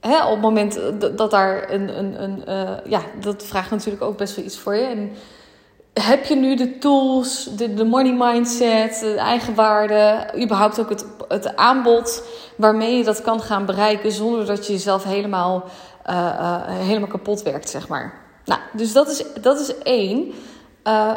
hè, 0.00 0.24
op 0.24 0.30
het 0.30 0.40
moment 0.40 0.80
dat 1.16 1.30
daar 1.30 1.70
een. 1.72 1.98
een, 1.98 2.22
een 2.22 2.42
ja, 2.84 3.00
dat 3.20 3.44
vraagt 3.44 3.70
natuurlijk 3.70 4.02
ook 4.02 4.16
best 4.16 4.36
wel 4.36 4.44
iets 4.44 4.58
voor 4.58 4.74
je. 4.74 4.84
En 4.84 5.10
heb 6.02 6.24
je 6.24 6.34
nu 6.34 6.56
de 6.56 6.78
tools, 6.78 7.48
de, 7.56 7.84
money 7.84 8.12
mindset, 8.12 9.00
de 9.00 9.14
eigenwaarde, 9.14 10.30
überhaupt 10.42 10.80
ook 10.80 10.88
het, 10.88 11.04
het 11.28 11.56
aanbod 11.56 12.22
waarmee 12.56 12.96
je 12.96 13.04
dat 13.04 13.22
kan 13.22 13.40
gaan 13.40 13.66
bereiken 13.66 14.12
zonder 14.12 14.46
dat 14.46 14.66
je 14.66 14.72
jezelf 14.72 15.04
helemaal, 15.04 15.64
uh, 16.06 16.14
uh, 16.14 16.62
helemaal 16.66 17.08
kapot 17.08 17.42
werkt, 17.42 17.70
zeg 17.70 17.88
maar? 17.88 18.14
Nou, 18.44 18.60
dus 18.72 18.92
dat 18.92 19.08
is, 19.08 19.24
dat 19.40 19.60
is 19.60 19.78
één. 19.78 20.32
Uh, 20.84 21.12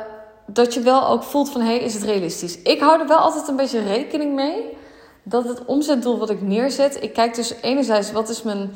dat 0.45 0.73
je 0.73 0.79
wel 0.79 1.07
ook 1.07 1.23
voelt 1.23 1.51
van, 1.51 1.61
hé, 1.61 1.67
hey, 1.67 1.79
is 1.79 1.93
het 1.93 2.03
realistisch? 2.03 2.61
Ik 2.61 2.79
hou 2.79 2.99
er 2.99 3.07
wel 3.07 3.17
altijd 3.17 3.47
een 3.47 3.55
beetje 3.55 3.83
rekening 3.83 4.35
mee 4.35 4.77
dat 5.23 5.47
het 5.47 5.65
omzetdoel 5.65 6.17
wat 6.17 6.29
ik 6.29 6.41
neerzet... 6.41 7.03
Ik 7.03 7.13
kijk 7.13 7.35
dus 7.35 7.53
enerzijds, 7.61 8.11
wat 8.11 8.29
is 8.29 8.43
mijn 8.43 8.71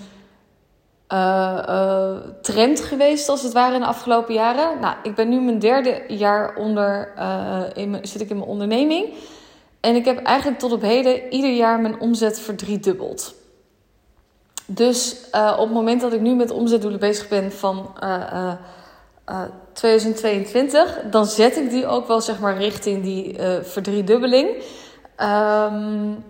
uh, 1.14 1.64
uh, 1.70 2.16
trend 2.42 2.80
geweest 2.80 3.30
als 3.30 3.44
het 3.44 3.54
ware 3.54 3.74
in 3.74 3.80
de 3.80 3.86
afgelopen 3.86 4.34
jaren? 4.34 4.80
Nou, 4.80 4.96
ik 5.04 5.16
ben 5.16 5.30
nu 5.30 5.42
mijn 5.42 5.60
derde 5.60 6.04
jaar 6.08 6.56
onder, 6.56 7.14
in 7.74 8.00
zit 8.02 8.22
ik 8.22 8.30
in 8.30 8.38
mijn 8.38 8.50
onderneming. 8.50 9.14
En 9.80 9.96
ik 9.96 10.06
heb 10.06 10.24
eigenlijk 10.24 10.60
tot 10.60 10.72
op 10.72 10.82
heden 10.82 11.34
ieder 11.34 11.52
jaar 11.52 11.80
mijn 11.80 12.00
omzet 12.00 12.40
verdriedubbeld. 12.40 13.34
Dus 14.66 15.18
op 15.32 15.58
het 15.58 15.72
moment 15.72 16.02
dat 16.02 16.14
ik 16.14 16.22
nu 16.22 16.36
met 16.36 16.52
omzetdoelen 16.52 17.00
bezig 17.00 17.28
ben 17.28 17.52
van 17.52 17.96
uh, 18.04 18.54
uh, 19.30 19.42
2022, 19.74 21.00
dan 21.12 21.26
zet 21.26 21.58
ik 21.58 21.70
die 21.70 21.88
ook 21.88 22.08
wel 22.08 22.22
zeg 22.22 22.40
maar 22.40 22.58
richting 22.58 23.04
die 23.04 23.36
verdriedubbeling. 23.62 24.50
Um, 25.18 26.24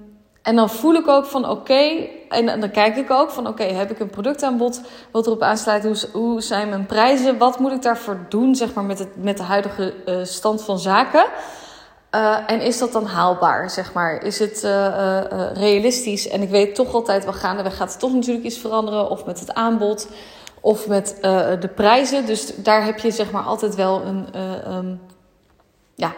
en 0.43 0.55
dan 0.55 0.69
voel 0.69 0.93
ik 0.93 1.07
ook 1.07 1.25
van 1.25 1.49
oké, 1.49 2.07
en, 2.29 2.59
dan 2.59 2.71
kijk 2.71 2.95
ik 2.95 3.11
ook 3.11 3.31
van 3.31 3.47
oké, 3.47 3.63
heb 3.63 3.91
ik 3.91 3.99
een 3.99 4.09
productaanbod 4.09 4.81
wat 5.11 5.25
erop 5.25 5.41
aansluit? 5.41 6.07
Hoe, 6.11 6.41
zijn 6.41 6.69
mijn 6.69 6.85
prijzen? 6.85 7.37
Wat 7.37 7.59
moet 7.59 7.71
ik 7.71 7.81
daarvoor 7.81 8.17
doen 8.29 8.55
zeg 8.55 8.73
maar, 8.73 8.83
met, 8.83 8.99
het, 8.99 9.23
met 9.23 9.37
de 9.37 9.43
huidige 9.43 9.93
stand 10.23 10.63
van 10.63 10.79
zaken? 10.79 11.25
Uh, 12.15 12.37
en 12.47 12.61
is 12.61 12.77
dat 12.77 12.91
dan 12.91 13.05
haalbaar, 13.05 13.69
zeg 13.69 13.93
maar? 13.93 14.23
Is 14.23 14.39
het 14.39 14.63
uh, 14.63 15.21
realistisch? 15.53 16.27
En 16.27 16.41
ik 16.41 16.49
weet 16.49 16.75
toch 16.75 16.93
altijd 16.93 17.23
wel 17.23 17.33
gaandeweg 17.33 17.77
gaat 17.77 17.93
er 17.93 17.99
toch 17.99 18.13
natuurlijk 18.13 18.45
iets 18.45 18.57
veranderen. 18.57 19.09
Of 19.09 19.25
met 19.25 19.39
het 19.39 19.53
aanbod, 19.53 20.07
of 20.61 20.87
met 20.87 21.17
de 21.59 21.69
prijzen. 21.75 22.25
Dus 22.25 22.55
daar 22.55 22.85
heb 22.85 22.99
je 22.99 23.11
zeg 23.11 23.31
maar 23.31 23.43
altijd 23.43 23.75
wel 23.75 24.01
een 24.65 24.99
ja, 25.95 26.13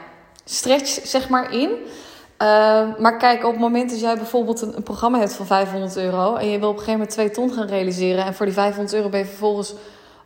stretch 0.45 1.07
zeg 1.07 1.29
maar 1.29 1.53
in. 1.53 1.69
Maar 2.99 3.17
kijk, 3.17 3.43
op 3.43 3.51
het 3.51 3.61
moment 3.61 3.89
dat 3.89 3.99
jij 3.99 4.15
bijvoorbeeld 4.15 4.61
een, 4.61 4.83
programma 4.83 5.19
hebt 5.19 5.33
van 5.33 5.45
500 5.45 5.97
euro 5.97 6.35
en 6.35 6.49
je 6.49 6.59
wil 6.59 6.69
op 6.69 6.77
een 6.77 6.83
gegeven 6.83 6.99
moment 6.99 7.09
2 7.09 7.31
ton 7.31 7.53
gaan 7.53 7.67
realiseren 7.67 8.25
en 8.25 8.33
voor 8.33 8.45
die 8.45 8.55
500 8.55 8.95
euro 8.95 9.09
ben 9.09 9.19
je 9.19 9.25
vervolgens 9.25 9.73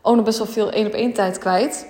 ook 0.02 0.16
nog 0.16 0.26
best 0.26 0.38
wel 0.38 0.48
veel 0.48 0.72
één 0.72 0.88
op 0.88 0.94
één 0.94 1.14
tijd 1.14 1.38
kwijt, 1.38 1.88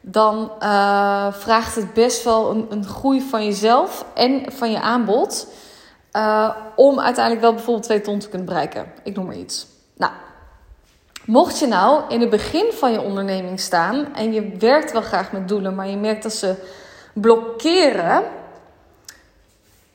dan 0.00 0.52
uh, 0.62 1.32
vraagt 1.32 1.74
het 1.74 1.92
best 1.92 2.24
wel 2.24 2.50
een, 2.50 2.66
een, 2.70 2.84
groei 2.84 3.20
van 3.20 3.44
jezelf 3.44 4.04
en 4.14 4.52
van 4.52 4.70
je 4.70 4.80
aanbod 4.80 5.46
uh, 6.12 6.50
om 6.76 7.00
uiteindelijk 7.00 7.44
wel 7.44 7.54
bijvoorbeeld 7.54 7.86
2 7.86 8.00
ton 8.00 8.18
te 8.18 8.28
kunnen 8.28 8.46
bereiken. 8.46 8.92
Ik 9.02 9.16
noem 9.16 9.26
maar 9.26 9.36
iets. 9.36 9.66
Nou, 9.96 10.12
mocht 11.24 11.58
je 11.58 11.66
nou 11.66 12.02
in 12.08 12.20
het 12.20 12.30
begin 12.30 12.72
van 12.72 12.92
je 12.92 13.00
onderneming 13.00 13.60
staan 13.60 14.14
en 14.14 14.32
je 14.32 14.56
werkt 14.58 14.92
wel 14.92 15.02
graag 15.02 15.32
met 15.32 15.48
doelen, 15.48 15.74
maar 15.74 15.88
je 15.88 15.96
merkt 15.96 16.22
dat 16.22 16.32
ze 16.32 16.54
blokkeren. 17.12 18.22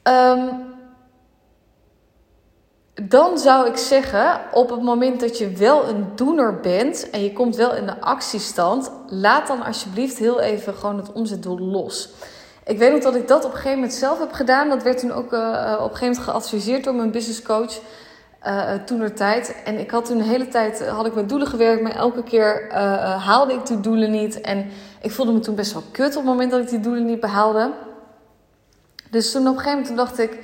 Um, 0.07 0.74
dan 3.09 3.38
zou 3.38 3.67
ik 3.67 3.77
zeggen, 3.77 4.39
op 4.51 4.69
het 4.69 4.81
moment 4.81 5.19
dat 5.19 5.38
je 5.38 5.50
wel 5.50 5.88
een 5.88 6.07
doener 6.15 6.59
bent 6.59 7.09
en 7.09 7.24
je 7.24 7.33
komt 7.33 7.55
wel 7.55 7.75
in 7.75 7.85
de 7.85 8.01
actiestand, 8.01 8.91
laat 9.07 9.47
dan 9.47 9.63
alsjeblieft 9.63 10.17
heel 10.17 10.39
even 10.39 10.74
gewoon 10.74 10.97
het 10.97 11.12
omzetdoel 11.12 11.59
los. 11.59 12.09
Ik 12.65 12.77
weet 12.77 12.91
nog 12.91 13.01
dat 13.01 13.15
ik 13.15 13.27
dat 13.27 13.45
op 13.45 13.51
een 13.51 13.57
gegeven 13.57 13.77
moment 13.77 13.93
zelf 13.93 14.19
heb 14.19 14.31
gedaan. 14.31 14.69
Dat 14.69 14.83
werd 14.83 14.97
toen 14.97 15.12
ook 15.12 15.33
uh, 15.33 15.39
op 15.39 15.91
een 15.91 15.97
gegeven 15.97 16.00
moment 16.00 16.17
geadviseerd 16.17 16.83
door 16.83 16.95
mijn 16.95 17.12
business 17.12 17.41
coach. 17.41 17.79
Uh, 18.47 18.74
toen 18.74 19.01
er 19.01 19.13
tijd. 19.13 19.55
En 19.65 19.79
ik 19.79 19.91
had 19.91 20.05
toen 20.05 20.17
de 20.17 20.24
hele 20.24 20.47
tijd 20.47 20.88
had 20.88 21.05
ik 21.05 21.15
met 21.15 21.29
doelen 21.29 21.47
gewerkt, 21.47 21.81
maar 21.81 21.95
elke 21.95 22.24
keer 22.24 22.74
haalde 23.19 23.53
ik 23.53 23.65
die 23.65 23.79
doelen 23.79 24.12
niet. 24.12 24.41
En 24.41 24.69
ik 25.01 25.12
voelde 25.12 25.31
me 25.31 25.39
toen 25.39 25.55
best 25.55 25.74
wel 25.74 25.83
kut 25.91 26.09
op 26.09 26.15
het 26.15 26.31
moment 26.31 26.51
dat 26.51 26.59
ik 26.59 26.69
die 26.69 26.79
doelen 26.79 27.05
niet 27.05 27.19
behaalde. 27.19 27.71
Dus 29.15 29.31
toen 29.31 29.48
op 29.48 29.53
een 29.53 29.60
gegeven 29.60 29.79
moment 29.79 29.98
dacht 29.98 30.19
ik 30.19 30.39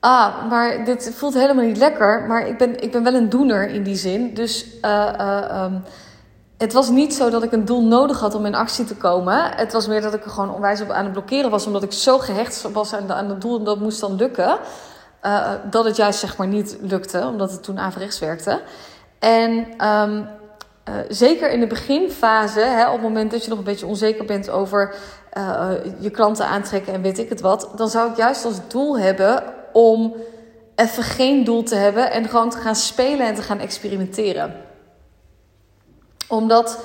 ah, 0.00 0.48
maar 0.48 0.84
dit 0.84 1.12
voelt 1.14 1.34
helemaal 1.34 1.64
niet 1.64 1.76
lekker. 1.76 2.24
Maar 2.28 2.48
ik 2.48 2.58
ben, 2.58 2.82
ik 2.82 2.92
ben 2.92 3.02
wel 3.02 3.14
een 3.14 3.28
doener 3.28 3.68
in 3.68 3.82
die 3.82 3.96
zin. 3.96 4.34
Dus 4.34 4.66
uh, 4.82 5.12
uh, 5.20 5.62
um, 5.64 5.82
het 6.58 6.72
was 6.72 6.90
niet 6.90 7.14
zo 7.14 7.30
dat 7.30 7.42
ik 7.42 7.52
een 7.52 7.64
doel 7.64 7.82
nodig 7.82 8.20
had 8.20 8.34
om 8.34 8.46
in 8.46 8.54
actie 8.54 8.84
te 8.84 8.96
komen. 8.96 9.56
Het 9.56 9.72
was 9.72 9.86
meer 9.86 10.00
dat 10.00 10.14
ik 10.14 10.24
er 10.24 10.30
gewoon 10.30 10.54
onwijs 10.54 10.80
op 10.80 10.90
aan 10.90 11.04
het 11.04 11.12
blokkeren 11.12 11.50
was. 11.50 11.66
Omdat 11.66 11.82
ik 11.82 11.92
zo 11.92 12.18
gehecht 12.18 12.62
was 12.72 12.94
aan, 12.94 13.12
aan 13.12 13.28
het 13.28 13.40
doel 13.40 13.58
en 13.58 13.64
dat 13.64 13.80
moest 13.80 14.00
dan 14.00 14.16
lukken. 14.16 14.58
Uh, 15.22 15.50
dat 15.70 15.84
het 15.84 15.96
juist 15.96 16.18
zeg 16.18 16.36
maar 16.36 16.46
niet 16.46 16.76
lukte, 16.80 17.26
omdat 17.26 17.50
het 17.50 17.62
toen 17.62 17.78
averechts 17.78 18.18
werkte. 18.18 18.60
En 19.18 19.66
uh, 19.78 20.94
zeker 21.08 21.50
in 21.50 21.60
de 21.60 21.66
beginfase, 21.66 22.60
hè, 22.60 22.86
op 22.86 22.92
het 22.92 23.02
moment 23.02 23.30
dat 23.30 23.42
je 23.42 23.48
nog 23.48 23.58
een 23.58 23.64
beetje 23.64 23.86
onzeker 23.86 24.24
bent 24.24 24.50
over 24.50 24.94
uh, 25.38 25.70
je 25.98 26.10
klanten 26.10 26.46
aantrekken 26.46 26.92
en 26.92 27.02
weet 27.02 27.18
ik 27.18 27.28
het 27.28 27.40
wat, 27.40 27.70
dan 27.76 27.88
zou 27.88 28.10
ik 28.10 28.16
juist 28.16 28.44
als 28.44 28.68
doel 28.68 28.98
hebben 28.98 29.42
om 29.72 30.14
even 30.74 31.02
geen 31.02 31.44
doel 31.44 31.62
te 31.62 31.74
hebben 31.74 32.10
en 32.10 32.28
gewoon 32.28 32.50
te 32.50 32.58
gaan 32.58 32.74
spelen 32.74 33.26
en 33.26 33.34
te 33.34 33.42
gaan 33.42 33.58
experimenteren. 33.58 34.54
Omdat 36.28 36.84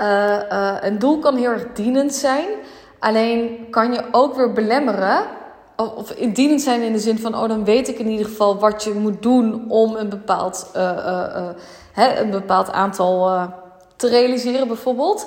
uh, 0.00 0.38
uh, 0.52 0.76
een 0.80 0.98
doel 0.98 1.18
kan 1.18 1.36
heel 1.36 1.50
erg 1.50 1.72
dienend 1.72 2.14
zijn, 2.14 2.46
alleen 2.98 3.66
kan 3.70 3.92
je 3.92 4.02
ook 4.10 4.34
weer 4.34 4.52
belemmeren. 4.52 5.22
Of, 5.76 5.94
of 5.94 6.14
dienend 6.14 6.60
zijn 6.60 6.82
in 6.82 6.92
de 6.92 6.98
zin 6.98 7.18
van, 7.18 7.34
oh 7.34 7.48
dan 7.48 7.64
weet 7.64 7.88
ik 7.88 7.98
in 7.98 8.08
ieder 8.08 8.26
geval 8.26 8.58
wat 8.58 8.84
je 8.84 8.92
moet 8.92 9.22
doen 9.22 9.70
om 9.70 9.96
een 9.96 10.08
bepaald, 10.08 10.70
hè, 11.92 12.20
een 12.20 12.30
bepaald 12.30 12.72
aantal 12.72 13.30
te 13.96 14.08
realiseren 14.08 14.68
bijvoorbeeld. 14.68 15.26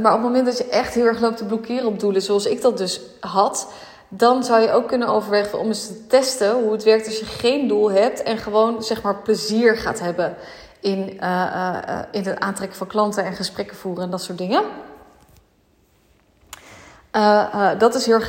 Maar 0.00 0.12
op 0.12 0.22
het 0.22 0.26
moment 0.26 0.46
dat 0.46 0.58
je 0.58 0.68
echt 0.68 0.94
heel 0.94 1.06
erg 1.06 1.20
loopt 1.20 1.36
te 1.36 1.44
blokkeren 1.44 1.86
op 1.86 2.00
doelen, 2.00 2.22
zoals 2.22 2.46
ik 2.46 2.62
dat 2.62 2.78
dus 2.78 3.00
had, 3.20 3.72
dan 4.08 4.44
zou 4.44 4.60
je 4.60 4.70
ook 4.70 4.88
kunnen 4.88 5.08
overwegen 5.08 5.58
om 5.58 5.66
eens 5.66 5.86
te 5.86 6.06
testen 6.06 6.52
hoe 6.62 6.72
het 6.72 6.82
werkt 6.82 7.06
als 7.06 7.18
je 7.18 7.24
geen 7.24 7.68
doel 7.68 7.90
hebt 7.90 8.22
en 8.22 8.38
gewoon 8.38 8.82
zeg 8.82 9.02
maar 9.02 9.16
plezier 9.16 9.76
gaat 9.76 10.00
hebben 10.00 10.36
in, 10.80 11.16
uh, 11.20 11.78
uh, 11.88 11.98
in 12.10 12.24
het 12.24 12.40
aantrekken 12.40 12.78
van 12.78 12.86
klanten 12.86 13.24
en 13.24 13.32
gesprekken 13.32 13.76
voeren 13.76 14.04
en 14.04 14.10
dat 14.10 14.22
soort 14.22 14.38
dingen. 14.38 14.62
Uh, 17.12 17.70
dat, 17.78 17.94
is 17.94 18.06
heel 18.06 18.20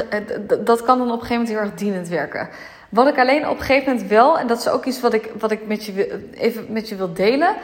dat 0.60 0.84
kan 0.84 0.98
dan 0.98 1.12
op 1.12 1.22
een 1.22 1.25
gegeven 1.25 1.36
moment 1.36 1.50
heel 1.50 1.60
erg 1.60 1.74
dienend 1.74 2.07
werken. 2.07 2.50
Wat 2.89 3.07
ik 3.07 3.19
alleen 3.19 3.48
op 3.50 3.57
een 3.57 3.63
gegeven 3.65 3.91
moment 3.93 4.10
wel, 4.10 4.39
en 4.39 4.48
dat 4.48 4.57
is 4.57 4.67
ook 4.67 4.86
iets 4.86 5.01
wat 5.01 5.13
ik, 5.13 5.31
wat 5.39 5.51
ik 5.51 5.67
met 5.67 5.86
je, 5.86 6.29
even 6.34 6.65
met 6.69 6.89
je 6.89 6.95
wil 6.95 7.13
delen. 7.13 7.55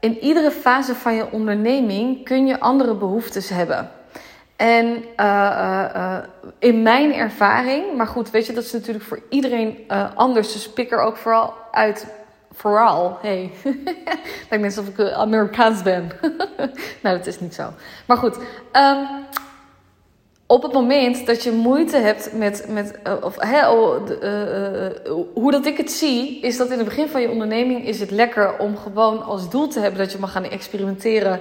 In 0.00 0.18
iedere 0.18 0.50
fase 0.50 0.94
van 0.94 1.14
je 1.14 1.32
onderneming 1.32 2.24
kun 2.24 2.46
je 2.46 2.60
andere 2.60 2.94
behoeftes 2.94 3.48
hebben. 3.48 3.90
En 4.56 5.04
uh, 5.16 5.84
uh, 5.96 6.16
in 6.58 6.82
mijn 6.82 7.14
ervaring, 7.14 7.96
maar 7.96 8.06
goed, 8.06 8.30
weet 8.30 8.46
je, 8.46 8.52
dat 8.52 8.64
is 8.64 8.72
natuurlijk 8.72 9.04
voor 9.04 9.22
iedereen 9.28 9.78
anders. 10.14 10.52
Dus 10.52 10.70
pik 10.70 10.92
er 10.92 11.00
ook 11.00 11.16
vooral 11.16 11.54
uit. 11.70 12.06
Vooral, 12.52 13.18
hey. 13.22 13.50
Lijkt 14.48 14.64
net 14.64 14.76
alsof 14.76 14.88
ik 14.88 15.12
Amerikaans 15.12 15.82
ben. 15.82 16.10
nou, 17.02 17.16
dat 17.16 17.26
is 17.26 17.40
niet 17.40 17.54
zo. 17.54 17.72
Maar 18.06 18.16
goed, 18.16 18.36
um, 18.72 19.06
op 20.50 20.62
het 20.62 20.72
moment 20.72 21.26
dat 21.26 21.42
je 21.42 21.52
moeite 21.52 21.96
hebt 21.96 22.32
met, 22.32 22.64
met 22.68 22.98
of, 23.22 23.34
hè, 23.38 23.70
oh, 23.70 24.06
hoe 25.34 25.50
dat 25.50 25.66
ik 25.66 25.76
het 25.76 25.90
zie, 25.90 26.40
is 26.40 26.56
dat 26.56 26.70
in 26.70 26.78
het 26.78 26.86
begin 26.86 27.08
van 27.08 27.20
je 27.20 27.30
onderneming 27.30 27.86
is 27.86 28.00
het 28.00 28.10
lekker 28.10 28.58
om 28.58 28.76
gewoon 28.76 29.22
als 29.22 29.50
doel 29.50 29.68
te 29.68 29.80
hebben 29.80 29.98
dat 29.98 30.12
je 30.12 30.18
mag 30.18 30.32
gaan 30.32 30.44
experimenteren 30.44 31.40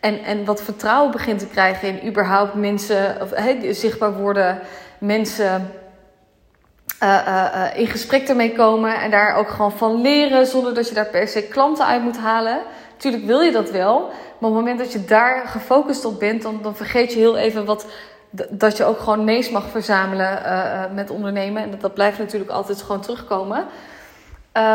en, 0.00 0.24
en 0.24 0.44
wat 0.44 0.62
vertrouwen 0.62 1.10
begint 1.10 1.38
te 1.38 1.46
krijgen 1.46 1.88
in 1.88 2.08
überhaupt 2.08 2.54
mensen, 2.54 3.16
of 3.20 3.30
zichtbaar 3.70 4.14
worden, 4.16 4.58
mensen 4.98 5.70
in 7.74 7.86
gesprek 7.86 8.28
ermee 8.28 8.52
komen 8.52 9.00
en 9.00 9.10
daar 9.10 9.36
ook 9.36 9.48
gewoon 9.48 9.72
van 9.72 10.00
leren, 10.00 10.46
zonder 10.46 10.74
dat 10.74 10.88
je 10.88 10.94
daar 10.94 11.10
per 11.10 11.28
se 11.28 11.42
klanten 11.42 11.86
uit 11.86 12.02
moet 12.02 12.18
halen. 12.18 12.60
Tuurlijk 12.96 13.24
wil 13.24 13.40
je 13.40 13.52
dat 13.52 13.70
wel, 13.70 13.98
maar 14.00 14.50
op 14.50 14.56
het 14.56 14.64
moment 14.64 14.78
dat 14.78 14.92
je 14.92 15.04
daar 15.04 15.46
gefocust 15.46 16.04
op 16.04 16.18
bent, 16.18 16.42
dan, 16.42 16.58
dan 16.62 16.76
vergeet 16.76 17.12
je 17.12 17.18
heel 17.18 17.36
even 17.36 17.64
wat, 17.64 17.86
dat 18.50 18.76
je 18.76 18.84
ook 18.84 18.98
gewoon 18.98 19.24
nee's 19.24 19.50
mag 19.50 19.64
verzamelen 19.70 20.42
uh, 20.46 20.82
met 20.94 21.10
ondernemen. 21.10 21.62
En 21.62 21.70
dat, 21.70 21.80
dat 21.80 21.94
blijft 21.94 22.18
natuurlijk 22.18 22.50
altijd 22.50 22.82
gewoon 22.82 23.00
terugkomen. 23.00 23.64
Uh, 24.56 24.74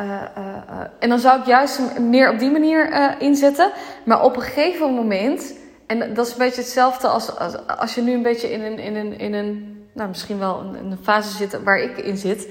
uh, 0.00 0.22
en 0.98 1.08
dan 1.08 1.18
zou 1.18 1.40
ik 1.40 1.46
juist 1.46 1.80
meer 1.98 2.30
op 2.30 2.38
die 2.38 2.50
manier 2.50 3.14
inzetten. 3.18 3.72
Maar 4.04 4.22
op 4.22 4.36
een 4.36 4.42
gegeven 4.42 4.94
moment, 4.94 5.54
en 5.86 6.14
dat 6.14 6.26
is 6.26 6.32
een 6.32 6.38
beetje 6.38 6.60
hetzelfde 6.60 7.08
als, 7.08 7.38
als, 7.38 7.66
als 7.66 7.94
je 7.94 8.02
nu 8.02 8.12
een 8.12 8.22
beetje 8.22 8.52
in 8.52 8.62
een, 8.62 8.78
in 8.78 8.96
een, 8.96 9.18
in 9.18 9.34
een 9.34 9.86
nou, 9.92 10.08
misschien 10.08 10.38
wel 10.38 10.60
een, 10.60 10.74
een 10.74 10.98
fase 11.02 11.36
zit 11.36 11.62
waar 11.62 11.78
ik 11.78 11.98
in 11.98 12.16
zit. 12.16 12.48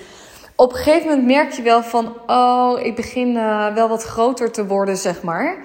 Op 0.55 0.71
een 0.71 0.77
gegeven 0.77 1.09
moment 1.09 1.27
merk 1.27 1.51
je 1.51 1.61
wel 1.61 1.83
van, 1.83 2.15
oh, 2.27 2.79
ik 2.79 2.95
begin 2.95 3.33
wel 3.73 3.87
wat 3.87 4.03
groter 4.03 4.51
te 4.51 4.65
worden, 4.67 4.97
zeg 4.97 5.21
maar. 5.21 5.55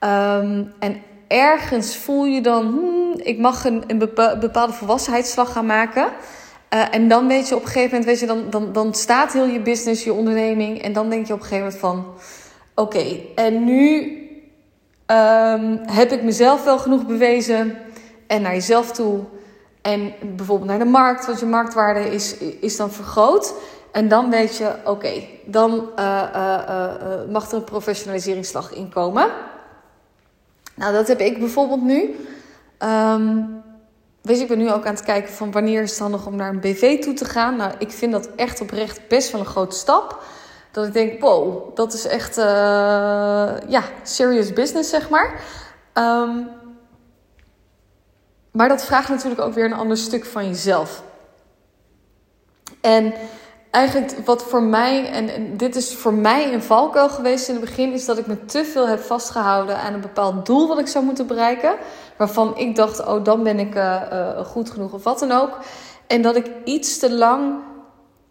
Um, 0.00 0.72
en 0.78 1.02
ergens 1.28 1.96
voel 1.96 2.24
je 2.24 2.40
dan, 2.40 2.66
hmm, 2.66 3.12
ik 3.16 3.38
mag 3.38 3.64
een, 3.64 3.84
een 3.86 3.98
bepaalde 4.40 4.72
volwassenheidsslag 4.72 5.52
gaan 5.52 5.66
maken. 5.66 6.08
Uh, 6.74 6.94
en 6.94 7.08
dan 7.08 7.26
weet 7.26 7.48
je 7.48 7.54
op 7.54 7.62
een 7.62 7.66
gegeven 7.66 7.98
moment, 7.98 8.04
weet 8.04 8.20
je, 8.20 8.26
dan, 8.26 8.50
dan, 8.50 8.72
dan 8.72 8.94
staat 8.94 9.32
heel 9.32 9.46
je 9.46 9.60
business, 9.60 10.04
je 10.04 10.12
onderneming. 10.12 10.82
En 10.82 10.92
dan 10.92 11.10
denk 11.10 11.26
je 11.26 11.32
op 11.32 11.40
een 11.40 11.46
gegeven 11.46 11.64
moment 11.64 11.80
van: 11.80 12.14
oké, 12.74 13.20
en 13.34 13.64
nu 13.64 14.00
um, 15.06 15.80
heb 15.86 16.12
ik 16.12 16.22
mezelf 16.22 16.64
wel 16.64 16.78
genoeg 16.78 17.06
bewezen. 17.06 17.78
En 18.26 18.42
naar 18.42 18.54
jezelf 18.54 18.92
toe. 18.92 19.20
En 19.82 20.12
bijvoorbeeld 20.36 20.68
naar 20.68 20.78
de 20.78 20.84
markt, 20.84 21.26
want 21.26 21.40
je 21.40 21.46
marktwaarde 21.46 22.00
is, 22.00 22.36
is 22.60 22.76
dan 22.76 22.90
vergroot. 22.90 23.54
En 23.92 24.08
dan 24.08 24.30
weet 24.30 24.56
je, 24.56 24.74
oké, 24.84 25.22
dan 25.44 25.90
uh, 25.98 26.22
uh, 26.34 26.92
mag 27.30 27.50
er 27.50 27.56
een 27.56 27.64
professionaliseringsslag 27.64 28.72
inkomen. 28.72 29.28
Nou, 30.76 30.92
dat 30.92 31.08
heb 31.08 31.20
ik 31.20 31.38
bijvoorbeeld 31.38 31.82
nu. 31.82 32.14
Um, 32.78 33.64
Weet 34.26 34.36
je, 34.36 34.42
ik 34.42 34.48
ben 34.48 34.58
nu 34.58 34.72
ook 34.72 34.86
aan 34.86 34.94
het 34.94 35.04
kijken 35.04 35.32
van 35.32 35.50
wanneer 35.52 35.82
is 35.82 35.90
het 35.90 35.98
handig 35.98 36.26
om 36.26 36.36
naar 36.36 36.50
een 36.50 36.60
BV 36.60 37.00
toe 37.00 37.14
te 37.14 37.24
gaan. 37.24 37.56
Nou, 37.56 37.72
ik 37.78 37.90
vind 37.90 38.12
dat 38.12 38.28
echt 38.36 38.60
oprecht 38.60 39.08
best 39.08 39.32
wel 39.32 39.40
een 39.40 39.46
grote 39.46 39.76
stap. 39.76 40.22
Dat 40.70 40.86
ik 40.86 40.92
denk, 40.92 41.20
wow, 41.20 41.76
dat 41.76 41.92
is 41.92 42.06
echt, 42.06 42.38
uh, 42.38 42.44
ja, 43.68 43.82
serious 44.02 44.52
business, 44.52 44.90
zeg 44.90 45.08
maar. 45.08 45.40
Um, 45.94 46.48
maar 48.50 48.68
dat 48.68 48.84
vraagt 48.84 49.08
natuurlijk 49.08 49.40
ook 49.40 49.54
weer 49.54 49.64
een 49.64 49.72
ander 49.72 49.96
stuk 49.96 50.24
van 50.24 50.46
jezelf. 50.46 51.02
En 52.80 53.14
eigenlijk 53.76 54.12
wat 54.24 54.42
voor 54.42 54.62
mij, 54.62 55.10
en, 55.10 55.56
dit 55.56 55.76
is 55.76 55.94
voor 55.94 56.14
mij 56.14 56.52
een 56.52 56.62
valkuil 56.62 57.08
geweest 57.08 57.48
in 57.48 57.54
het 57.54 57.64
begin, 57.64 57.92
is 57.92 58.04
dat 58.04 58.18
ik 58.18 58.26
me 58.26 58.44
te 58.44 58.64
veel 58.64 58.88
heb 58.88 59.00
vastgehouden 59.00 59.78
aan 59.78 59.94
een 59.94 60.00
bepaald 60.00 60.46
doel 60.46 60.68
wat 60.68 60.78
ik 60.78 60.86
zou 60.86 61.04
moeten 61.04 61.26
bereiken. 61.26 61.74
Waarvan 62.16 62.58
ik 62.58 62.76
dacht, 62.76 63.06
oh, 63.06 63.24
dan 63.24 63.42
ben 63.42 63.58
ik 63.58 63.74
uh, 63.74 64.02
uh, 64.12 64.46
goed 64.46 64.70
genoeg 64.70 64.92
of 64.92 65.02
wat 65.04 65.18
dan 65.18 65.32
ook. 65.32 65.58
En 66.06 66.22
dat 66.22 66.36
ik 66.36 66.50
iets 66.64 66.98
te 66.98 67.12
lang 67.12 67.54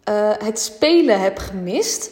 uh, 0.09 0.29
het 0.37 0.59
spelen 0.59 1.19
heb 1.19 1.37
gemist. 1.37 2.11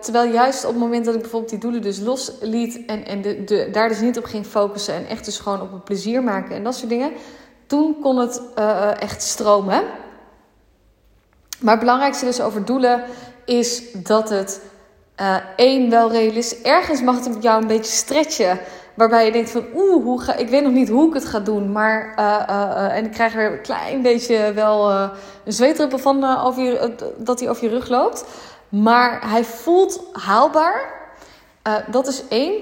terwijl 0.00 0.32
juist 0.32 0.64
op 0.64 0.70
het 0.70 0.80
moment 0.80 1.04
dat 1.04 1.14
ik 1.14 1.20
bijvoorbeeld 1.20 1.50
die 1.50 1.60
doelen 1.60 1.82
dus 1.82 2.00
losliet 2.00 2.84
en, 2.86 3.06
en 3.06 3.22
de, 3.22 3.44
de, 3.44 3.68
daar 3.72 3.88
dus 3.88 4.00
niet 4.00 4.18
op 4.18 4.24
ging 4.24 4.46
focussen 4.46 4.94
en 4.94 5.06
echt 5.06 5.24
dus 5.24 5.38
gewoon 5.38 5.60
op 5.60 5.72
het 5.72 5.84
plezier 5.84 6.22
maken 6.22 6.56
en 6.56 6.64
dat 6.64 6.74
soort 6.74 6.90
dingen, 6.90 7.12
toen 7.66 7.96
kon 8.00 8.18
het 8.18 8.42
echt 8.98 9.22
stromen. 9.22 9.82
Maar 11.60 11.72
het 11.72 11.80
belangrijkste 11.80 12.24
dus 12.24 12.40
over 12.40 12.64
doelen 12.64 13.02
is 13.44 13.82
dat 13.92 14.28
het 14.28 14.60
uh, 15.20 15.36
één 15.56 15.90
wel 15.90 16.10
realistisch. 16.12 16.62
Ergens 16.62 17.02
mag 17.02 17.24
het 17.24 17.36
jou 17.40 17.62
een 17.62 17.68
beetje 17.68 17.92
stretchen. 17.92 18.58
Waarbij 18.94 19.24
je 19.24 19.32
denkt 19.32 19.50
van 19.50 19.64
oeh, 19.74 20.28
ik 20.38 20.48
weet 20.48 20.62
nog 20.62 20.72
niet 20.72 20.88
hoe 20.88 21.08
ik 21.08 21.14
het 21.14 21.24
ga 21.24 21.40
doen. 21.40 21.72
Maar, 21.72 22.14
uh, 22.18 22.42
uh, 22.50 22.96
en 22.96 23.04
ik 23.04 23.10
krijg 23.10 23.34
er 23.34 23.52
een 23.52 23.60
klein 23.60 24.02
beetje 24.02 24.52
wel 24.52 24.90
een 24.90 25.52
zweetdruppel 25.52 25.98
van 25.98 26.38
over 26.44 26.90
dat 27.16 27.40
hij 27.40 27.48
over 27.48 27.64
je 27.64 27.70
rug 27.70 27.88
loopt. 27.88 28.24
Maar 28.68 29.30
hij 29.30 29.44
voelt 29.44 30.00
haalbaar. 30.12 30.94
dat 31.90 32.06
is 32.06 32.22
één. 32.28 32.52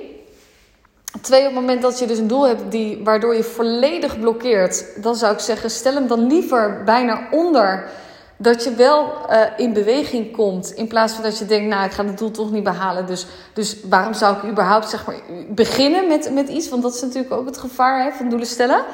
Twee, 1.20 1.40
op 1.40 1.46
het 1.46 1.54
moment 1.54 1.82
dat 1.82 1.98
je 1.98 2.06
dus 2.06 2.18
een 2.18 2.26
doel 2.26 2.46
hebt 2.46 2.70
die, 2.70 3.00
waardoor 3.04 3.34
je 3.34 3.42
volledig 3.42 4.20
blokkeert, 4.20 5.02
dan 5.02 5.16
zou 5.16 5.32
ik 5.32 5.38
zeggen, 5.38 5.70
stel 5.70 5.94
hem 5.94 6.06
dan 6.06 6.26
liever 6.26 6.82
bijna 6.84 7.28
onder. 7.30 7.88
Dat 8.36 8.64
je 8.64 8.74
wel 8.74 9.12
uh, 9.30 9.40
in 9.56 9.72
beweging 9.72 10.32
komt. 10.32 10.72
In 10.72 10.86
plaats 10.86 11.12
van 11.12 11.22
dat 11.22 11.38
je 11.38 11.46
denkt, 11.46 11.68
nou, 11.68 11.84
ik 11.84 11.92
ga 11.92 12.04
het 12.04 12.18
doel 12.18 12.30
toch 12.30 12.50
niet 12.50 12.62
behalen. 12.62 13.06
Dus, 13.06 13.26
dus 13.52 13.76
waarom 13.88 14.14
zou 14.14 14.36
ik 14.36 14.44
überhaupt 14.50 14.90
zeg 14.90 15.06
maar, 15.06 15.16
beginnen 15.48 16.08
met, 16.08 16.32
met 16.32 16.48
iets? 16.48 16.68
Want 16.68 16.82
dat 16.82 16.94
is 16.94 17.00
natuurlijk 17.00 17.32
ook 17.32 17.46
het 17.46 17.58
gevaar 17.58 18.04
hè, 18.04 18.10
van 18.12 18.28
doelen 18.28 18.48
stellen. 18.48 18.84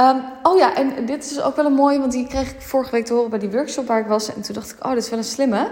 Um, 0.00 0.22
oh 0.42 0.58
ja, 0.58 0.74
en 0.74 1.06
dit 1.06 1.30
is 1.30 1.42
ook 1.42 1.56
wel 1.56 1.64
een 1.64 1.72
mooie, 1.72 1.98
want 1.98 2.12
die 2.12 2.26
kreeg 2.26 2.50
ik 2.50 2.62
vorige 2.62 2.90
week 2.90 3.04
te 3.04 3.12
horen 3.12 3.30
bij 3.30 3.38
die 3.38 3.50
workshop 3.50 3.86
waar 3.86 4.00
ik 4.00 4.06
was. 4.06 4.34
En 4.34 4.42
toen 4.42 4.54
dacht 4.54 4.70
ik, 4.70 4.84
oh, 4.84 4.90
dit 4.90 5.02
is 5.02 5.10
wel 5.10 5.18
een 5.18 5.24
slimme. 5.24 5.68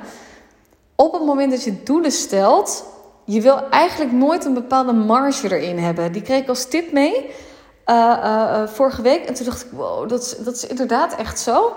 Op 0.96 1.12
het 1.12 1.25
moment 1.25 1.50
dat 1.50 1.64
je 1.64 1.82
doelen 1.82 2.12
stelt, 2.12 2.84
je 3.25 3.40
wil 3.40 3.68
eigenlijk 3.68 4.12
nooit 4.12 4.44
een 4.44 4.54
bepaalde 4.54 4.92
marge 4.92 5.56
erin 5.56 5.78
hebben. 5.78 6.12
Die 6.12 6.23
kreeg 6.23 6.42
ik 6.42 6.49
als 6.49 6.64
tip 6.64 6.92
mee 6.92 7.30
uh, 7.87 8.16
uh, 8.25 8.66
vorige 8.66 9.02
week. 9.02 9.25
En 9.25 9.34
toen 9.34 9.44
dacht 9.44 9.64
ik, 9.64 9.70
wow, 9.70 10.08
dat 10.08 10.23
is, 10.23 10.37
dat 10.37 10.54
is 10.54 10.66
inderdaad 10.66 11.14
echt 11.14 11.40
zo. 11.40 11.73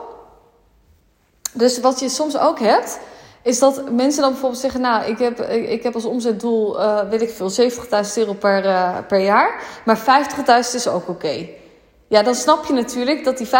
Dus 1.57 1.79
wat 1.79 1.99
je 1.99 2.09
soms 2.09 2.37
ook 2.37 2.59
hebt, 2.59 2.99
is 3.41 3.59
dat 3.59 3.91
mensen 3.91 4.21
dan 4.21 4.31
bijvoorbeeld 4.31 4.61
zeggen: 4.61 4.81
Nou, 4.81 5.05
ik 5.05 5.19
heb, 5.19 5.39
ik 5.49 5.83
heb 5.83 5.93
als 5.93 6.05
omzetdoel, 6.05 6.79
uh, 6.79 6.99
weet 7.09 7.21
ik 7.21 7.29
veel, 7.29 7.51
70.000 7.51 8.13
euro 8.15 8.33
per, 8.33 8.61
per 9.03 9.19
jaar. 9.19 9.63
Maar 9.85 9.99
50.000 9.99 10.75
is 10.75 10.87
ook 10.87 11.07
oké. 11.07 11.47
Ja, 12.07 12.23
dan 12.23 12.35
snap 12.35 12.65
je 12.65 12.73
natuurlijk 12.73 13.23
dat 13.23 13.37
die 13.37 13.47
50.000 13.47 13.53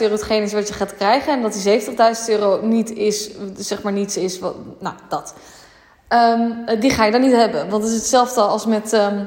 euro 0.00 0.12
hetgeen 0.12 0.42
is 0.42 0.52
wat 0.52 0.68
je 0.68 0.74
gaat 0.74 0.94
krijgen. 0.94 1.32
En 1.32 1.42
dat 1.42 1.52
die 1.52 1.80
70.000 1.80 1.94
euro 2.26 2.60
niet 2.62 2.92
is, 2.92 3.30
zeg 3.56 3.82
maar 3.82 3.92
niets 3.92 4.16
is. 4.16 4.38
Wat, 4.38 4.54
nou, 4.78 4.94
dat. 5.08 5.34
Um, 6.08 6.64
die 6.80 6.90
ga 6.90 7.04
je 7.04 7.12
dan 7.12 7.20
niet 7.20 7.32
hebben. 7.32 7.70
Want 7.70 7.82
het 7.82 7.92
is 7.92 7.98
hetzelfde 7.98 8.40
als 8.40 8.66
met. 8.66 8.92
Uh, 8.92 9.20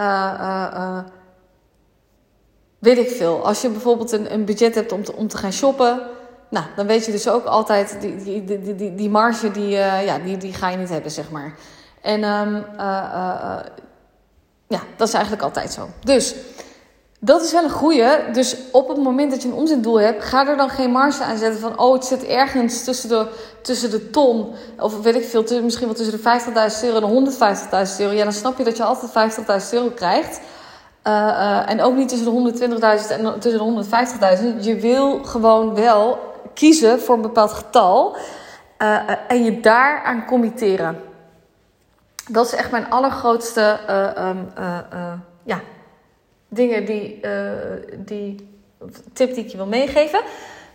uh, 0.00 0.98
weet 2.78 2.98
ik 2.98 3.10
veel. 3.10 3.46
Als 3.46 3.60
je 3.60 3.68
bijvoorbeeld 3.68 4.12
een, 4.12 4.32
een 4.32 4.44
budget 4.44 4.74
hebt 4.74 4.92
om 4.92 5.04
te, 5.04 5.12
om 5.12 5.28
te 5.28 5.36
gaan 5.36 5.52
shoppen. 5.52 6.00
Nou, 6.50 6.66
dan 6.76 6.86
weet 6.86 7.04
je 7.04 7.12
dus 7.12 7.28
ook 7.28 7.44
altijd. 7.44 7.96
Die, 8.00 8.16
die, 8.16 8.44
die, 8.44 8.74
die, 8.74 8.94
die 8.94 9.10
marge, 9.10 9.50
die, 9.50 9.68
ja, 9.68 10.18
die, 10.18 10.36
die 10.36 10.52
ga 10.52 10.68
je 10.68 10.76
niet 10.76 10.88
hebben, 10.88 11.10
zeg 11.10 11.30
maar. 11.30 11.54
En 12.02 12.24
um, 12.24 12.64
ja, 14.68 14.80
dat 14.96 15.08
is 15.08 15.14
eigenlijk 15.14 15.44
altijd 15.44 15.72
zo. 15.72 15.88
Dus 16.04 16.34
dat 17.20 17.42
is 17.42 17.52
wel 17.52 17.64
een 17.64 17.70
goeie. 17.70 18.30
Dus 18.32 18.56
op 18.72 18.88
het 18.88 18.96
moment 18.96 19.30
dat 19.30 19.42
je 19.42 19.48
een 19.48 19.54
omzetdoel 19.54 20.00
hebt, 20.00 20.24
ga 20.24 20.46
er 20.46 20.56
dan 20.56 20.68
geen 20.68 20.90
marge 20.90 21.24
aan 21.24 21.36
zetten 21.36 21.60
van, 21.60 21.78
oh, 21.78 21.92
het 21.92 22.04
zit 22.04 22.24
ergens 22.24 22.84
tussen 22.84 23.08
de, 23.08 23.26
tussen 23.62 23.90
de 23.90 24.10
ton, 24.10 24.54
of 24.78 25.00
weet 25.00 25.14
ik 25.14 25.24
veel, 25.24 25.62
misschien 25.62 25.86
wel 25.86 25.96
tussen 25.96 26.22
de 26.22 26.40
50.000 26.80 26.84
euro 26.84 27.16
en 27.16 27.24
de 27.24 27.30
150.000 27.30 28.00
euro. 28.00 28.12
Ja, 28.12 28.24
dan 28.24 28.32
snap 28.32 28.58
je 28.58 28.64
dat 28.64 28.76
je 28.76 28.84
altijd 28.84 29.32
50.000 29.62 29.70
euro 29.70 29.90
krijgt. 29.90 30.40
En 31.66 31.82
ook 31.82 31.94
niet 31.94 32.08
tussen 32.08 32.44
de 32.44 32.52
120.000 32.52 32.68
en 33.10 33.40
tussen 33.40 33.74
de 33.74 33.84
150.000. 34.58 34.64
Je 34.64 34.76
wil 34.76 35.24
gewoon 35.24 35.74
wel 35.74 36.18
kiezen 36.56 37.00
voor 37.00 37.14
een 37.14 37.22
bepaald 37.22 37.52
getal 37.52 38.16
uh, 38.78 39.10
en 39.28 39.44
je 39.44 39.60
daaraan 39.60 40.26
committeren. 40.26 41.02
Dat 42.30 42.46
is 42.46 42.54
echt 42.54 42.70
mijn 42.70 42.90
allergrootste 42.90 43.78
um, 44.18 44.52
ja, 45.42 45.60
dingen 46.48 46.84
die, 46.84 47.20
die 47.96 48.48
tip 49.12 49.34
die 49.34 49.44
ik 49.44 49.50
je 49.50 49.56
wil 49.56 49.66
meegeven. 49.66 50.20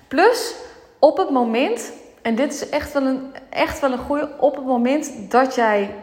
Plus 0.08 0.56
op 1.00 1.17
het 1.17 1.30
moment, 1.30 1.91
en 2.22 2.36
dit 2.36 2.54
is 2.54 2.70
echt 2.70 2.94
wel 2.94 3.04
een, 3.04 3.34
echt 3.50 3.80
wel 3.80 3.91
een 3.91 3.98
goede, 3.98 4.30
op 4.39 4.56
het 4.56 4.65
moment 4.65 5.32
dat 5.32 5.56
jij. 5.56 5.96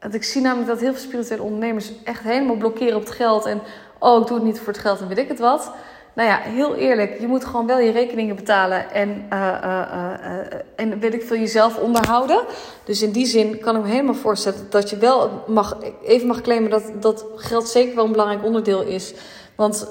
Want 0.00 0.14
ik 0.14 0.24
zie 0.24 0.40
namelijk 0.40 0.68
dat 0.68 0.80
heel 0.80 0.92
veel 0.92 1.02
spirituele 1.02 1.42
ondernemers 1.42 1.92
echt 2.04 2.22
helemaal 2.22 2.56
blokkeren 2.56 2.96
op 2.96 3.00
het 3.00 3.10
geld. 3.10 3.46
En 3.46 3.60
oh, 3.98 4.20
ik 4.20 4.26
doe 4.26 4.36
het 4.36 4.46
niet 4.46 4.58
voor 4.58 4.72
het 4.72 4.82
geld 4.82 5.00
en 5.00 5.08
weet 5.08 5.18
ik 5.18 5.28
het 5.28 5.38
wat. 5.38 5.70
Nou 6.14 6.28
ja, 6.28 6.38
heel 6.40 6.74
eerlijk, 6.74 7.20
je 7.20 7.26
moet 7.26 7.44
gewoon 7.44 7.66
wel 7.66 7.78
je 7.78 7.90
rekeningen 7.90 8.36
betalen 8.36 8.92
en, 8.92 9.26
uh, 9.32 9.38
uh, 9.62 10.60
en 10.76 10.98
weet 10.98 11.14
ik 11.14 11.22
veel, 11.22 11.36
jezelf 11.36 11.78
onderhouden. 11.78 12.40
Dus 12.84 13.02
in 13.02 13.10
die 13.10 13.26
zin 13.26 13.58
kan 13.58 13.76
ik 13.76 13.82
me 13.82 13.88
helemaal 13.88 14.14
voorstellen 14.14 14.66
dat 14.70 14.90
je 14.90 14.96
wel 14.96 15.44
mag, 15.46 15.76
even 16.04 16.26
mag 16.26 16.40
claimen 16.40 16.70
dat, 16.70 16.82
dat 17.00 17.26
geld 17.36 17.68
zeker 17.68 17.94
wel 17.94 18.04
een 18.04 18.10
belangrijk 18.10 18.44
onderdeel 18.44 18.82
is. 18.82 19.14
Want 19.56 19.88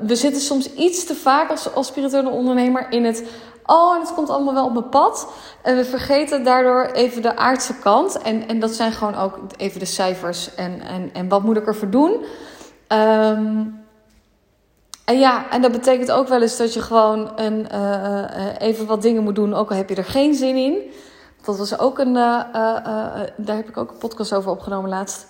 we 0.00 0.16
zitten 0.16 0.42
soms 0.42 0.74
iets 0.74 1.04
te 1.04 1.14
vaak 1.14 1.50
als, 1.50 1.74
als 1.74 1.86
spirituele 1.86 2.30
ondernemer 2.30 2.86
in 2.90 3.04
het. 3.04 3.24
Oh, 3.66 4.00
het 4.00 4.14
komt 4.14 4.30
allemaal 4.30 4.54
wel 4.54 4.64
op 4.64 4.72
mijn 4.72 4.88
pad. 4.88 5.28
En 5.62 5.76
we 5.76 5.84
vergeten 5.84 6.44
daardoor 6.44 6.90
even 6.92 7.22
de 7.22 7.36
aardse 7.36 7.74
kant. 7.78 8.18
En, 8.18 8.48
en 8.48 8.60
dat 8.60 8.70
zijn 8.70 8.92
gewoon 8.92 9.14
ook 9.14 9.38
even 9.56 9.78
de 9.78 9.86
cijfers. 9.86 10.54
En, 10.54 10.80
en, 10.80 11.10
en 11.12 11.28
wat 11.28 11.42
moet 11.42 11.56
ik 11.56 11.66
ervoor 11.66 11.90
doen? 11.90 12.24
Um, 12.88 13.84
ja, 15.14 15.50
en 15.50 15.62
dat 15.62 15.72
betekent 15.72 16.10
ook 16.10 16.28
wel 16.28 16.42
eens 16.42 16.56
dat 16.56 16.74
je 16.74 16.80
gewoon 16.80 17.32
een, 17.36 17.66
uh, 17.72 17.80
uh, 17.80 18.46
even 18.58 18.86
wat 18.86 19.02
dingen 19.02 19.22
moet 19.22 19.34
doen, 19.34 19.54
ook 19.54 19.70
al 19.70 19.76
heb 19.76 19.88
je 19.88 19.94
er 19.94 20.04
geen 20.04 20.34
zin 20.34 20.56
in. 20.56 20.92
Dat 21.44 21.58
was 21.58 21.78
ook 21.78 21.98
een, 21.98 22.12
daar 22.12 23.56
heb 23.56 23.68
ik 23.68 23.76
ook 23.76 23.90
een 23.90 23.98
podcast 23.98 24.34
over 24.34 24.50
opgenomen 24.50 24.90
laatst. 24.90 25.26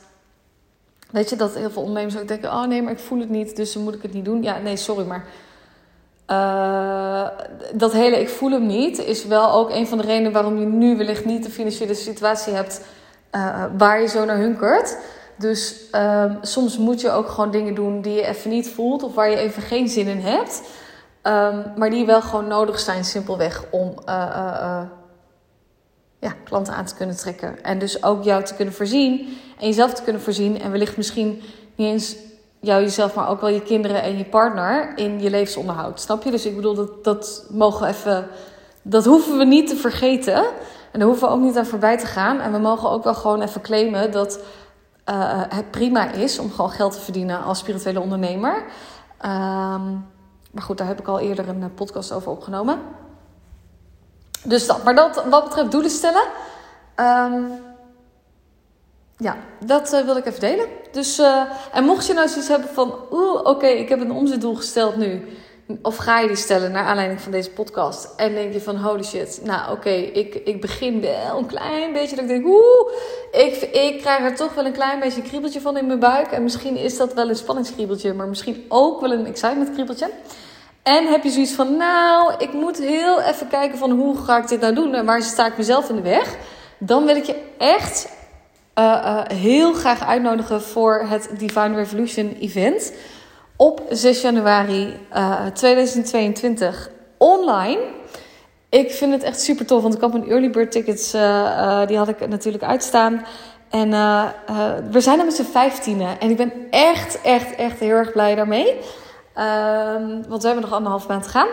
Weet 1.11 1.31
je, 1.31 1.37
dat 1.37 1.55
heel 1.55 1.71
veel 1.71 1.83
ondernemers 1.83 2.19
ook 2.19 2.29
denken: 2.29 2.51
oh 2.51 2.65
nee, 2.65 2.83
maar 2.83 2.93
ik 2.93 2.99
voel 2.99 3.21
het 3.21 3.31
niet, 3.31 3.57
dus 3.57 3.73
dan 3.73 3.83
moet 3.83 3.95
ik 3.95 4.03
het 4.03 4.13
niet 4.13 4.25
doen. 4.25 4.43
Ja, 4.43 4.59
nee, 4.59 4.77
sorry, 4.77 5.07
maar 5.07 5.25
dat 7.75 7.93
hele 7.93 8.21
ik 8.21 8.29
voel 8.29 8.51
hem 8.51 8.67
niet 8.67 8.99
is 8.99 9.25
wel 9.25 9.53
ook 9.53 9.71
een 9.71 9.87
van 9.87 9.99
de 9.99 10.05
redenen 10.05 10.33
waarom 10.33 10.59
je 10.59 10.67
nu 10.67 10.97
wellicht 10.97 11.25
niet 11.25 11.43
de 11.43 11.51
financiële 11.51 11.95
situatie 11.95 12.53
hebt 12.53 12.81
waar 13.77 14.01
je 14.01 14.09
zo 14.09 14.25
naar 14.25 14.39
hunkert. 14.39 14.99
Dus 15.37 15.81
um, 15.93 16.39
soms 16.41 16.79
moet 16.79 17.01
je 17.01 17.11
ook 17.11 17.29
gewoon 17.29 17.51
dingen 17.51 17.75
doen 17.75 18.01
die 18.01 18.15
je 18.15 18.27
even 18.27 18.51
niet 18.51 18.69
voelt 18.69 19.03
of 19.03 19.15
waar 19.15 19.31
je 19.31 19.37
even 19.37 19.63
geen 19.63 19.89
zin 19.89 20.07
in 20.07 20.21
hebt. 20.21 20.63
Um, 21.23 21.65
maar 21.77 21.91
die 21.91 22.07
wel 22.07 22.23
gewoon 22.23 22.47
nodig 22.47 22.79
zijn, 22.79 23.05
simpelweg 23.05 23.65
om 23.71 23.95
uh, 24.09 24.15
uh, 24.15 24.59
uh, 24.61 24.83
ja, 26.19 26.33
klanten 26.45 26.75
aan 26.75 26.85
te 26.85 26.95
kunnen 26.95 27.17
trekken. 27.17 27.65
En 27.65 27.79
dus 27.79 28.03
ook 28.03 28.25
jou 28.25 28.45
te 28.45 28.55
kunnen 28.55 28.75
voorzien 28.75 29.39
en 29.59 29.67
jezelf 29.67 29.95
te 29.95 30.03
kunnen 30.03 30.23
voorzien. 30.23 30.61
En 30.61 30.71
wellicht 30.71 30.97
misschien 30.97 31.43
niet 31.75 31.89
eens 31.89 32.17
jou, 32.61 32.83
jezelf, 32.83 33.15
maar 33.15 33.29
ook 33.29 33.41
wel 33.41 33.51
je 33.51 33.63
kinderen 33.63 34.03
en 34.03 34.19
je 34.19 34.25
partner 34.25 34.93
in 34.99 35.21
je 35.21 35.31
levensonderhoud. 35.31 36.01
Snap 36.01 36.23
je? 36.23 36.31
Dus 36.31 36.47
ik 36.47 36.57
bedoel, 36.57 36.75
dat, 36.75 37.05
dat 37.05 37.47
mogen 37.51 37.87
we 37.87 37.93
even. 37.93 38.27
Dat 38.83 39.05
hoeven 39.05 39.39
we 39.39 39.45
niet 39.45 39.69
te 39.69 39.77
vergeten. 39.77 40.45
En 40.93 40.99
daar 40.99 41.09
hoeven 41.09 41.29
we 41.29 41.35
ook 41.35 41.41
niet 41.41 41.57
aan 41.57 41.67
voorbij 41.67 41.99
te 41.99 42.07
gaan. 42.07 42.41
En 42.41 42.53
we 42.53 42.59
mogen 42.59 42.91
ook 42.91 43.05
wel 43.05 43.15
gewoon 43.15 43.43
even 43.43 43.61
claimen 43.61 44.11
dat 44.11 44.41
uh, 45.11 45.43
het 45.49 45.71
prima 45.71 46.11
is 46.11 46.39
om 46.39 46.51
gewoon 46.51 46.71
geld 46.71 46.93
te 46.93 47.01
verdienen 47.01 47.43
als 47.43 47.59
spirituele 47.59 48.01
ondernemer. 48.01 48.55
Um, 48.55 50.07
maar 50.51 50.63
goed, 50.63 50.79
daar 50.79 50.87
heb 50.87 51.01
ik 51.01 51.07
al 51.07 51.19
eerder 51.19 51.49
een 51.49 51.63
eh, 51.63 51.69
podcast 51.75 52.13
over 52.13 52.31
opgenomen. 52.31 52.79
Dus 54.45 54.67
dat. 54.67 54.85
Maar 54.85 54.95
dat, 54.95 55.25
wat 55.25 55.45
betreft 55.45 55.71
doelen 55.71 55.91
stellen. 55.91 56.23
Um, 56.97 57.51
ja, 59.17 59.37
dat 59.65 59.93
uh, 59.93 60.05
wil 60.05 60.17
ik 60.17 60.27
even 60.27 60.41
delen. 60.41 60.67
Dus, 60.93 61.19
en 61.73 61.85
mocht 61.85 62.07
je 62.07 62.13
nou 62.13 62.29
zoiets 62.29 62.49
hebben 62.49 62.69
van... 62.69 62.95
Oeh, 63.11 63.45
oké, 63.45 63.67
ik 63.67 63.89
heb 63.89 64.01
een 64.01 64.13
omzetdoel 64.13 64.55
gesteld 64.55 64.97
nu. 64.97 65.29
Of 65.83 65.97
ga 65.97 66.19
je 66.21 66.27
die 66.27 66.37
stellen 66.37 66.73
naar 66.73 66.85
aanleiding 66.85 67.21
van 67.21 67.33
deze 67.33 67.51
podcast? 67.51 68.09
En 68.17 68.35
denk 68.35 68.53
je 68.53 68.61
van 68.61 68.77
holy 68.77 69.03
shit, 69.03 69.41
nou 69.45 69.73
oké, 69.73 69.91
ik, 69.91 70.35
ik 70.35 70.61
begin 70.61 71.01
wel 71.01 71.39
een 71.39 71.47
klein 71.47 71.93
beetje 71.93 72.17
dat 72.17 72.25
ik 72.25 72.31
denk, 72.31 72.47
oeh, 72.47 72.93
ik, 73.33 73.55
ik 73.73 74.01
krijg 74.01 74.21
er 74.21 74.35
toch 74.35 74.55
wel 74.55 74.67
een 74.67 74.73
klein 74.73 75.01
beetje 75.01 75.21
een 75.21 75.29
kriebeltje 75.29 75.61
van 75.61 75.77
in 75.77 75.87
mijn 75.87 75.99
buik. 75.99 76.31
En 76.31 76.43
misschien 76.43 76.77
is 76.77 76.97
dat 76.97 77.15
wel 77.15 77.29
een 77.29 77.37
spanningskriebeltje, 77.37 78.13
maar 78.13 78.29
misschien 78.29 78.65
ook 78.69 79.01
wel 79.01 79.13
een 79.13 79.27
excitement 79.27 79.73
kriebeltje. 79.73 80.11
En 80.83 81.07
heb 81.07 81.23
je 81.23 81.31
zoiets 81.31 81.53
van, 81.53 81.77
nou, 81.77 82.35
ik 82.39 82.53
moet 82.53 82.79
heel 82.79 83.21
even 83.21 83.49
kijken 83.49 83.79
van 83.79 83.91
hoe 83.91 84.17
ga 84.17 84.39
ik 84.39 84.49
dit 84.49 84.61
nou 84.61 84.75
doen 84.75 84.95
en 84.95 85.05
waar 85.05 85.23
sta 85.23 85.47
ik 85.47 85.57
mezelf 85.57 85.89
in 85.89 85.97
de 85.97 86.03
weg? 86.03 86.37
Dan 86.79 87.05
wil 87.05 87.17
ik 87.17 87.25
je 87.25 87.43
echt 87.59 88.09
uh, 88.79 88.85
uh, 88.85 89.21
heel 89.39 89.73
graag 89.73 90.07
uitnodigen 90.07 90.63
voor 90.63 91.07
het 91.09 91.29
Divine 91.39 91.75
Revolution 91.75 92.37
event 92.41 92.93
op 93.57 93.83
6 93.89 94.21
januari 94.21 94.97
uh, 95.15 95.47
2022 95.47 96.91
online. 97.17 97.81
Ik 98.69 98.91
vind 98.91 99.13
het 99.13 99.23
echt 99.23 99.41
super 99.41 99.67
tof, 99.67 99.83
want 99.83 99.95
ik 99.95 100.01
had 100.01 100.13
mijn 100.13 100.29
early 100.29 100.51
bird 100.51 100.73
tickets, 100.73 101.15
uh, 101.15 101.21
uh, 101.23 101.87
die 101.87 101.97
had 101.97 102.09
ik 102.09 102.29
natuurlijk 102.29 102.65
uitstaan. 102.65 103.27
En 103.71 103.91
we 104.91 105.01
zijn 105.01 105.19
er 105.19 105.25
met 105.25 105.35
z'n 105.35 105.43
vijftienen. 105.43 106.21
En 106.21 106.31
ik 106.31 106.37
ben 106.37 106.53
echt, 106.71 107.21
echt, 107.21 107.55
echt 107.55 107.79
heel 107.79 107.95
erg 107.95 108.13
blij 108.13 108.35
daarmee. 108.35 108.77
Ehm, 109.35 110.23
want 110.29 110.43
we 110.43 110.47
hebben 110.49 110.65
nog 110.65 110.73
anderhalf 110.73 111.09
maand 111.09 111.23
te 111.23 111.29
gaan. 111.29 111.49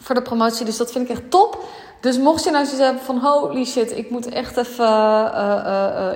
voor 0.00 0.14
de 0.14 0.22
promotie. 0.22 0.64
Dus 0.64 0.76
dat 0.76 0.92
vind 0.92 1.04
ik 1.04 1.10
echt 1.10 1.30
top. 1.30 1.64
Dus 2.00 2.18
mocht 2.18 2.44
je 2.44 2.50
nou 2.50 2.64
zoiets 2.64 2.84
hebben 2.84 3.02
van 3.02 3.18
holy 3.18 3.64
shit, 3.64 3.96
ik 3.96 4.10
moet 4.10 4.28
echt 4.28 4.56
even. 4.56 4.84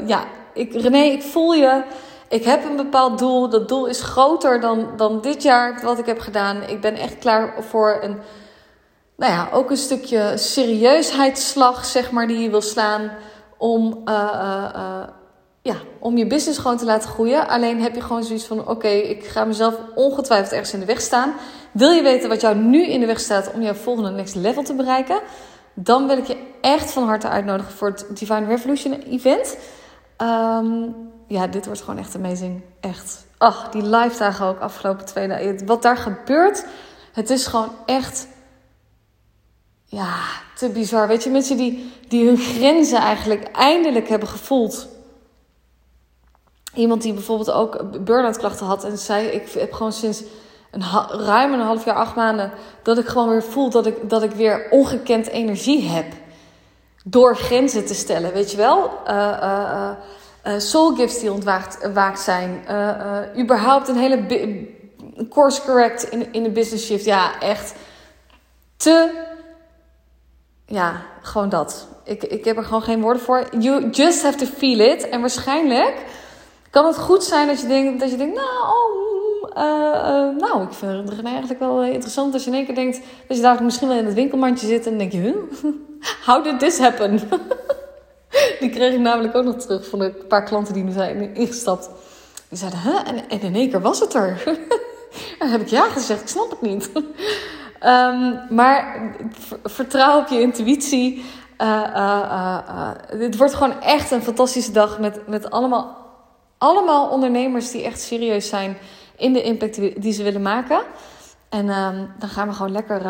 ja, 0.07 0.25
ik, 0.55 0.73
René, 0.73 1.03
ik 1.03 1.23
voel 1.23 1.53
je. 1.53 1.83
Ik 2.29 2.45
heb 2.45 2.65
een 2.65 2.77
bepaald 2.77 3.19
doel. 3.19 3.49
Dat 3.49 3.69
doel 3.69 3.87
is 3.87 4.03
groter 4.03 4.61
dan, 4.61 4.89
dan 4.97 5.21
dit 5.21 5.43
jaar 5.43 5.81
wat 5.83 5.99
ik 5.99 6.07
heb 6.07 6.19
gedaan. 6.19 6.63
Ik 6.63 6.81
ben 6.81 6.95
echt 6.95 7.19
klaar 7.19 7.55
voor 7.65 7.99
een. 8.01 8.19
Nou 9.17 9.33
ja, 9.33 9.49
ook 9.53 9.71
een 9.71 9.77
stukje 9.77 10.33
serieusheidslag, 10.37 11.85
zeg 11.85 12.11
maar, 12.11 12.27
die 12.27 12.39
je 12.39 12.51
wil 12.51 12.61
slaan. 12.61 13.11
Om, 13.57 14.03
uh, 14.05 14.15
uh, 14.75 15.03
ja, 15.63 15.75
om 15.99 16.17
je 16.17 16.27
business 16.27 16.59
gewoon 16.59 16.77
te 16.77 16.85
laten 16.85 17.09
groeien. 17.09 17.49
Alleen 17.49 17.83
heb 17.83 17.95
je 17.95 18.01
gewoon 18.01 18.25
zoiets 18.25 18.45
van: 18.45 18.69
oké, 18.69 18.89
ik 18.89 19.25
ga 19.25 19.45
mezelf 19.45 19.75
ongetwijfeld 19.95 20.53
ergens 20.53 20.73
in 20.73 20.81
de 20.81 20.87
weg 20.87 21.01
staan. 21.01 21.35
Wil 21.73 21.91
je 21.91 22.03
weten 22.03 22.29
wat 22.29 22.41
jou 22.41 22.57
nu 22.57 22.87
in 22.87 23.01
de 23.01 23.07
weg 23.07 23.21
staat 23.21 23.53
om 23.55 23.63
jouw 23.63 23.75
volgende 23.75 24.11
next 24.11 24.35
level 24.35 24.63
te 24.63 24.75
bereiken? 24.75 25.21
Dan 25.75 26.07
wil 26.07 26.17
ik 26.17 26.27
je 26.27 26.37
echt 26.61 26.91
van 26.91 27.05
harte 27.05 27.29
uitnodigen 27.29 27.73
voor 27.73 27.89
het 27.89 28.07
Divine 28.15 28.47
Revolution 28.47 28.93
event. 28.93 29.57
Um, 30.23 30.95
ja, 31.29 31.47
dit 31.47 31.67
wordt 31.67 31.81
gewoon 31.81 31.99
echt 31.99 32.15
amazing. 32.15 32.63
Echt. 32.81 33.27
Ach, 33.39 33.69
die 33.69 33.83
live 33.83 34.19
dagen 34.19 34.47
ook 34.47 34.59
afgelopen 34.59 35.05
twee 35.05 35.29
dagen. 35.29 35.67
Wat 35.67 35.83
daar 35.83 35.97
gebeurt, 35.97 36.65
het 37.13 37.31
is 37.31 37.47
gewoon 37.47 37.71
echt. 37.87 38.29
Ja, 39.85 40.15
te 40.57 40.69
bizar. 40.69 41.09
Weet 41.09 41.25
je, 41.25 41.31
mensen 41.31 41.57
die, 41.57 41.93
die 42.09 42.27
hun 42.27 42.39
grenzen 42.39 42.99
eigenlijk 42.99 43.43
eindelijk 43.53 44.09
hebben 44.09 44.29
gevoeld. 44.29 44.89
Iemand 46.75 47.03
die 47.03 47.13
bijvoorbeeld 47.13 47.51
ook 47.51 48.05
burn-out 48.05 48.37
klachten 48.37 48.67
had 48.67 48.85
en 48.85 48.99
zei: 48.99 49.27
Ik 49.27 49.49
heb 49.53 49.73
gewoon 49.73 49.93
sinds 49.93 50.23
een 50.71 50.83
ruim 51.09 51.53
een 51.53 51.61
half 51.61 51.85
jaar, 51.85 51.95
acht 51.95 52.17
maanden, 52.17 52.53
dat 52.83 52.99
ik 52.99 53.07
gewoon 53.07 53.29
weer 53.29 53.43
voel 53.43 53.71
dat 53.71 53.87
ik, 53.87 54.11
dat 54.11 54.23
ik 54.23 54.31
weer 54.31 54.67
ongekend 54.71 55.27
energie 55.27 55.89
heb. 55.89 56.07
Door 57.05 57.37
grenzen 57.37 57.87
te 57.87 57.95
stellen, 57.95 58.33
weet 58.33 58.51
je 58.51 58.57
wel? 58.57 58.91
Uh, 59.07 59.15
uh, 59.43 59.91
soul 60.57 60.95
gifts 60.95 61.21
die 61.21 61.33
ontwaakt 61.33 62.21
zijn. 62.21 62.65
überhaupt 63.39 63.89
een 63.89 63.97
hele 63.97 64.27
course 65.31 65.63
correct 65.63 66.03
in, 66.03 66.33
in 66.33 66.43
de 66.43 66.51
business 66.51 66.87
shift. 66.87 67.05
Ja, 67.05 67.41
echt 67.41 67.75
te. 68.77 69.27
Ja, 70.67 71.03
gewoon 71.23 71.49
dat. 71.49 71.89
Ik, 72.05 72.25
ik 72.25 72.45
heb 72.45 72.57
er 72.57 72.65
gewoon 72.65 72.83
geen 72.83 73.01
woorden 73.01 73.23
voor. 73.23 73.47
You 73.59 73.91
just 73.91 74.23
have 74.23 74.39
to 74.39 74.47
feel 74.47 74.79
it. 74.79 75.09
En 75.09 75.21
waarschijnlijk 75.21 76.05
kan 76.71 76.87
het 76.87 76.99
goed 76.99 77.25
zijn 77.25 77.47
dat 77.47 77.61
je 77.61 77.67
denkt, 77.67 78.01
dat 78.01 78.11
je 78.11 78.17
denkt 78.17 78.37
nou, 78.37 78.49
oh, 78.49 79.09
uh, 79.57 80.37
nou, 80.39 80.63
ik 80.63 80.73
vind 80.73 81.11
het 81.11 81.25
eigenlijk 81.25 81.61
wel 81.61 81.85
interessant 81.85 82.35
als 82.35 82.45
je 82.45 82.51
in 82.51 82.57
één 82.57 82.67
keer 82.67 82.75
denkt 82.75 83.01
dat 83.27 83.37
je 83.37 83.43
daar 83.43 83.63
misschien 83.63 83.89
wel 83.89 83.97
in 83.97 84.05
het 84.05 84.15
winkelmandje 84.15 84.67
zit 84.67 84.87
en 84.87 84.99
denk 84.99 85.13
je, 85.13 85.19
huh? 85.19 85.37
how 86.27 86.45
did 86.45 86.59
this 86.59 86.79
happen? 86.79 87.21
die 88.61 88.71
kreeg 88.71 88.93
ik 88.93 89.01
namelijk 89.01 89.37
ook 89.37 89.45
nog 89.45 89.57
terug 89.57 89.89
van 89.89 90.01
een 90.01 90.15
paar 90.29 90.45
klanten 90.45 90.75
die 90.75 90.83
nu 90.83 90.93
zijn 90.93 91.35
ingestapt. 91.35 91.91
Die 92.49 92.59
zeiden, 92.59 92.81
huh? 92.81 93.01
En, 93.07 93.29
en 93.29 93.41
in 93.41 93.55
één 93.55 93.71
keer 93.71 93.81
was 93.81 94.01
het 94.01 94.15
er. 94.15 94.43
en 95.39 95.51
heb 95.51 95.61
ik 95.61 95.69
ja 95.69 95.89
gezegd, 95.89 96.21
ik 96.21 96.29
snap 96.29 96.51
het 96.51 96.61
niet. 96.61 96.91
um, 97.85 98.41
maar 98.57 99.13
vertrouw 99.65 100.21
op 100.21 100.29
je 100.29 100.41
intuïtie. 100.41 101.25
Uh, 101.63 102.91
het 103.07 103.37
wordt 103.37 103.55
gewoon 103.55 103.81
echt 103.81 104.11
een 104.11 104.23
fantastische 104.23 104.73
dag 104.73 104.99
met, 104.99 105.29
met 105.29 105.51
allemaal, 105.51 105.97
allemaal 106.59 107.09
ondernemers 107.09 107.71
die 107.71 107.83
echt 107.83 108.01
serieus 108.01 108.49
zijn 108.49 108.77
in 109.17 109.33
de 109.33 109.43
impact 109.43 110.03
die, 110.03 110.13
ze 110.13 110.23
willen 110.23 110.43
maken. 110.43 110.81
En 111.49 111.69
ehm, 111.69 112.05
dan 112.19 112.29
gaan 112.29 112.49
we 112.49 112.55
gewoon 112.55 112.73
lekker 112.73 113.01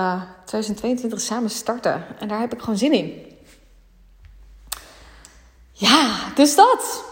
2022 0.44 1.20
samen 1.20 1.50
starten. 1.50 2.04
En 2.18 2.28
daar 2.28 2.40
heb 2.40 2.52
ik 2.52 2.60
gewoon 2.60 2.78
zin 2.78 2.92
in. 2.92 3.27
Ja, 5.78 6.32
dus 6.34 6.54
dat. 6.54 7.04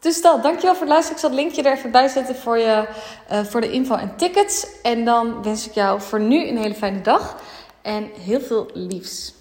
Dus 0.00 0.22
dat. 0.22 0.42
Dankjewel 0.42 0.72
voor 0.72 0.86
het 0.86 0.92
luisteren. 0.92 1.16
Ik 1.16 1.24
zal 1.24 1.30
het 1.30 1.38
linkje 1.38 1.62
er 1.62 1.76
even 1.76 1.90
bij 1.90 2.08
zetten 2.08 2.36
voor, 2.36 2.58
je, 2.58 2.88
uh, 3.32 3.44
voor 3.44 3.60
de 3.60 3.70
info 3.70 3.94
en 3.94 4.16
tickets. 4.16 4.66
En 4.82 5.04
dan 5.04 5.42
wens 5.42 5.66
ik 5.66 5.74
jou 5.74 6.00
voor 6.00 6.20
nu 6.20 6.48
een 6.48 6.58
hele 6.58 6.74
fijne 6.74 7.00
dag. 7.00 7.36
En 7.82 8.10
heel 8.20 8.40
veel 8.40 8.70
liefs. 8.72 9.35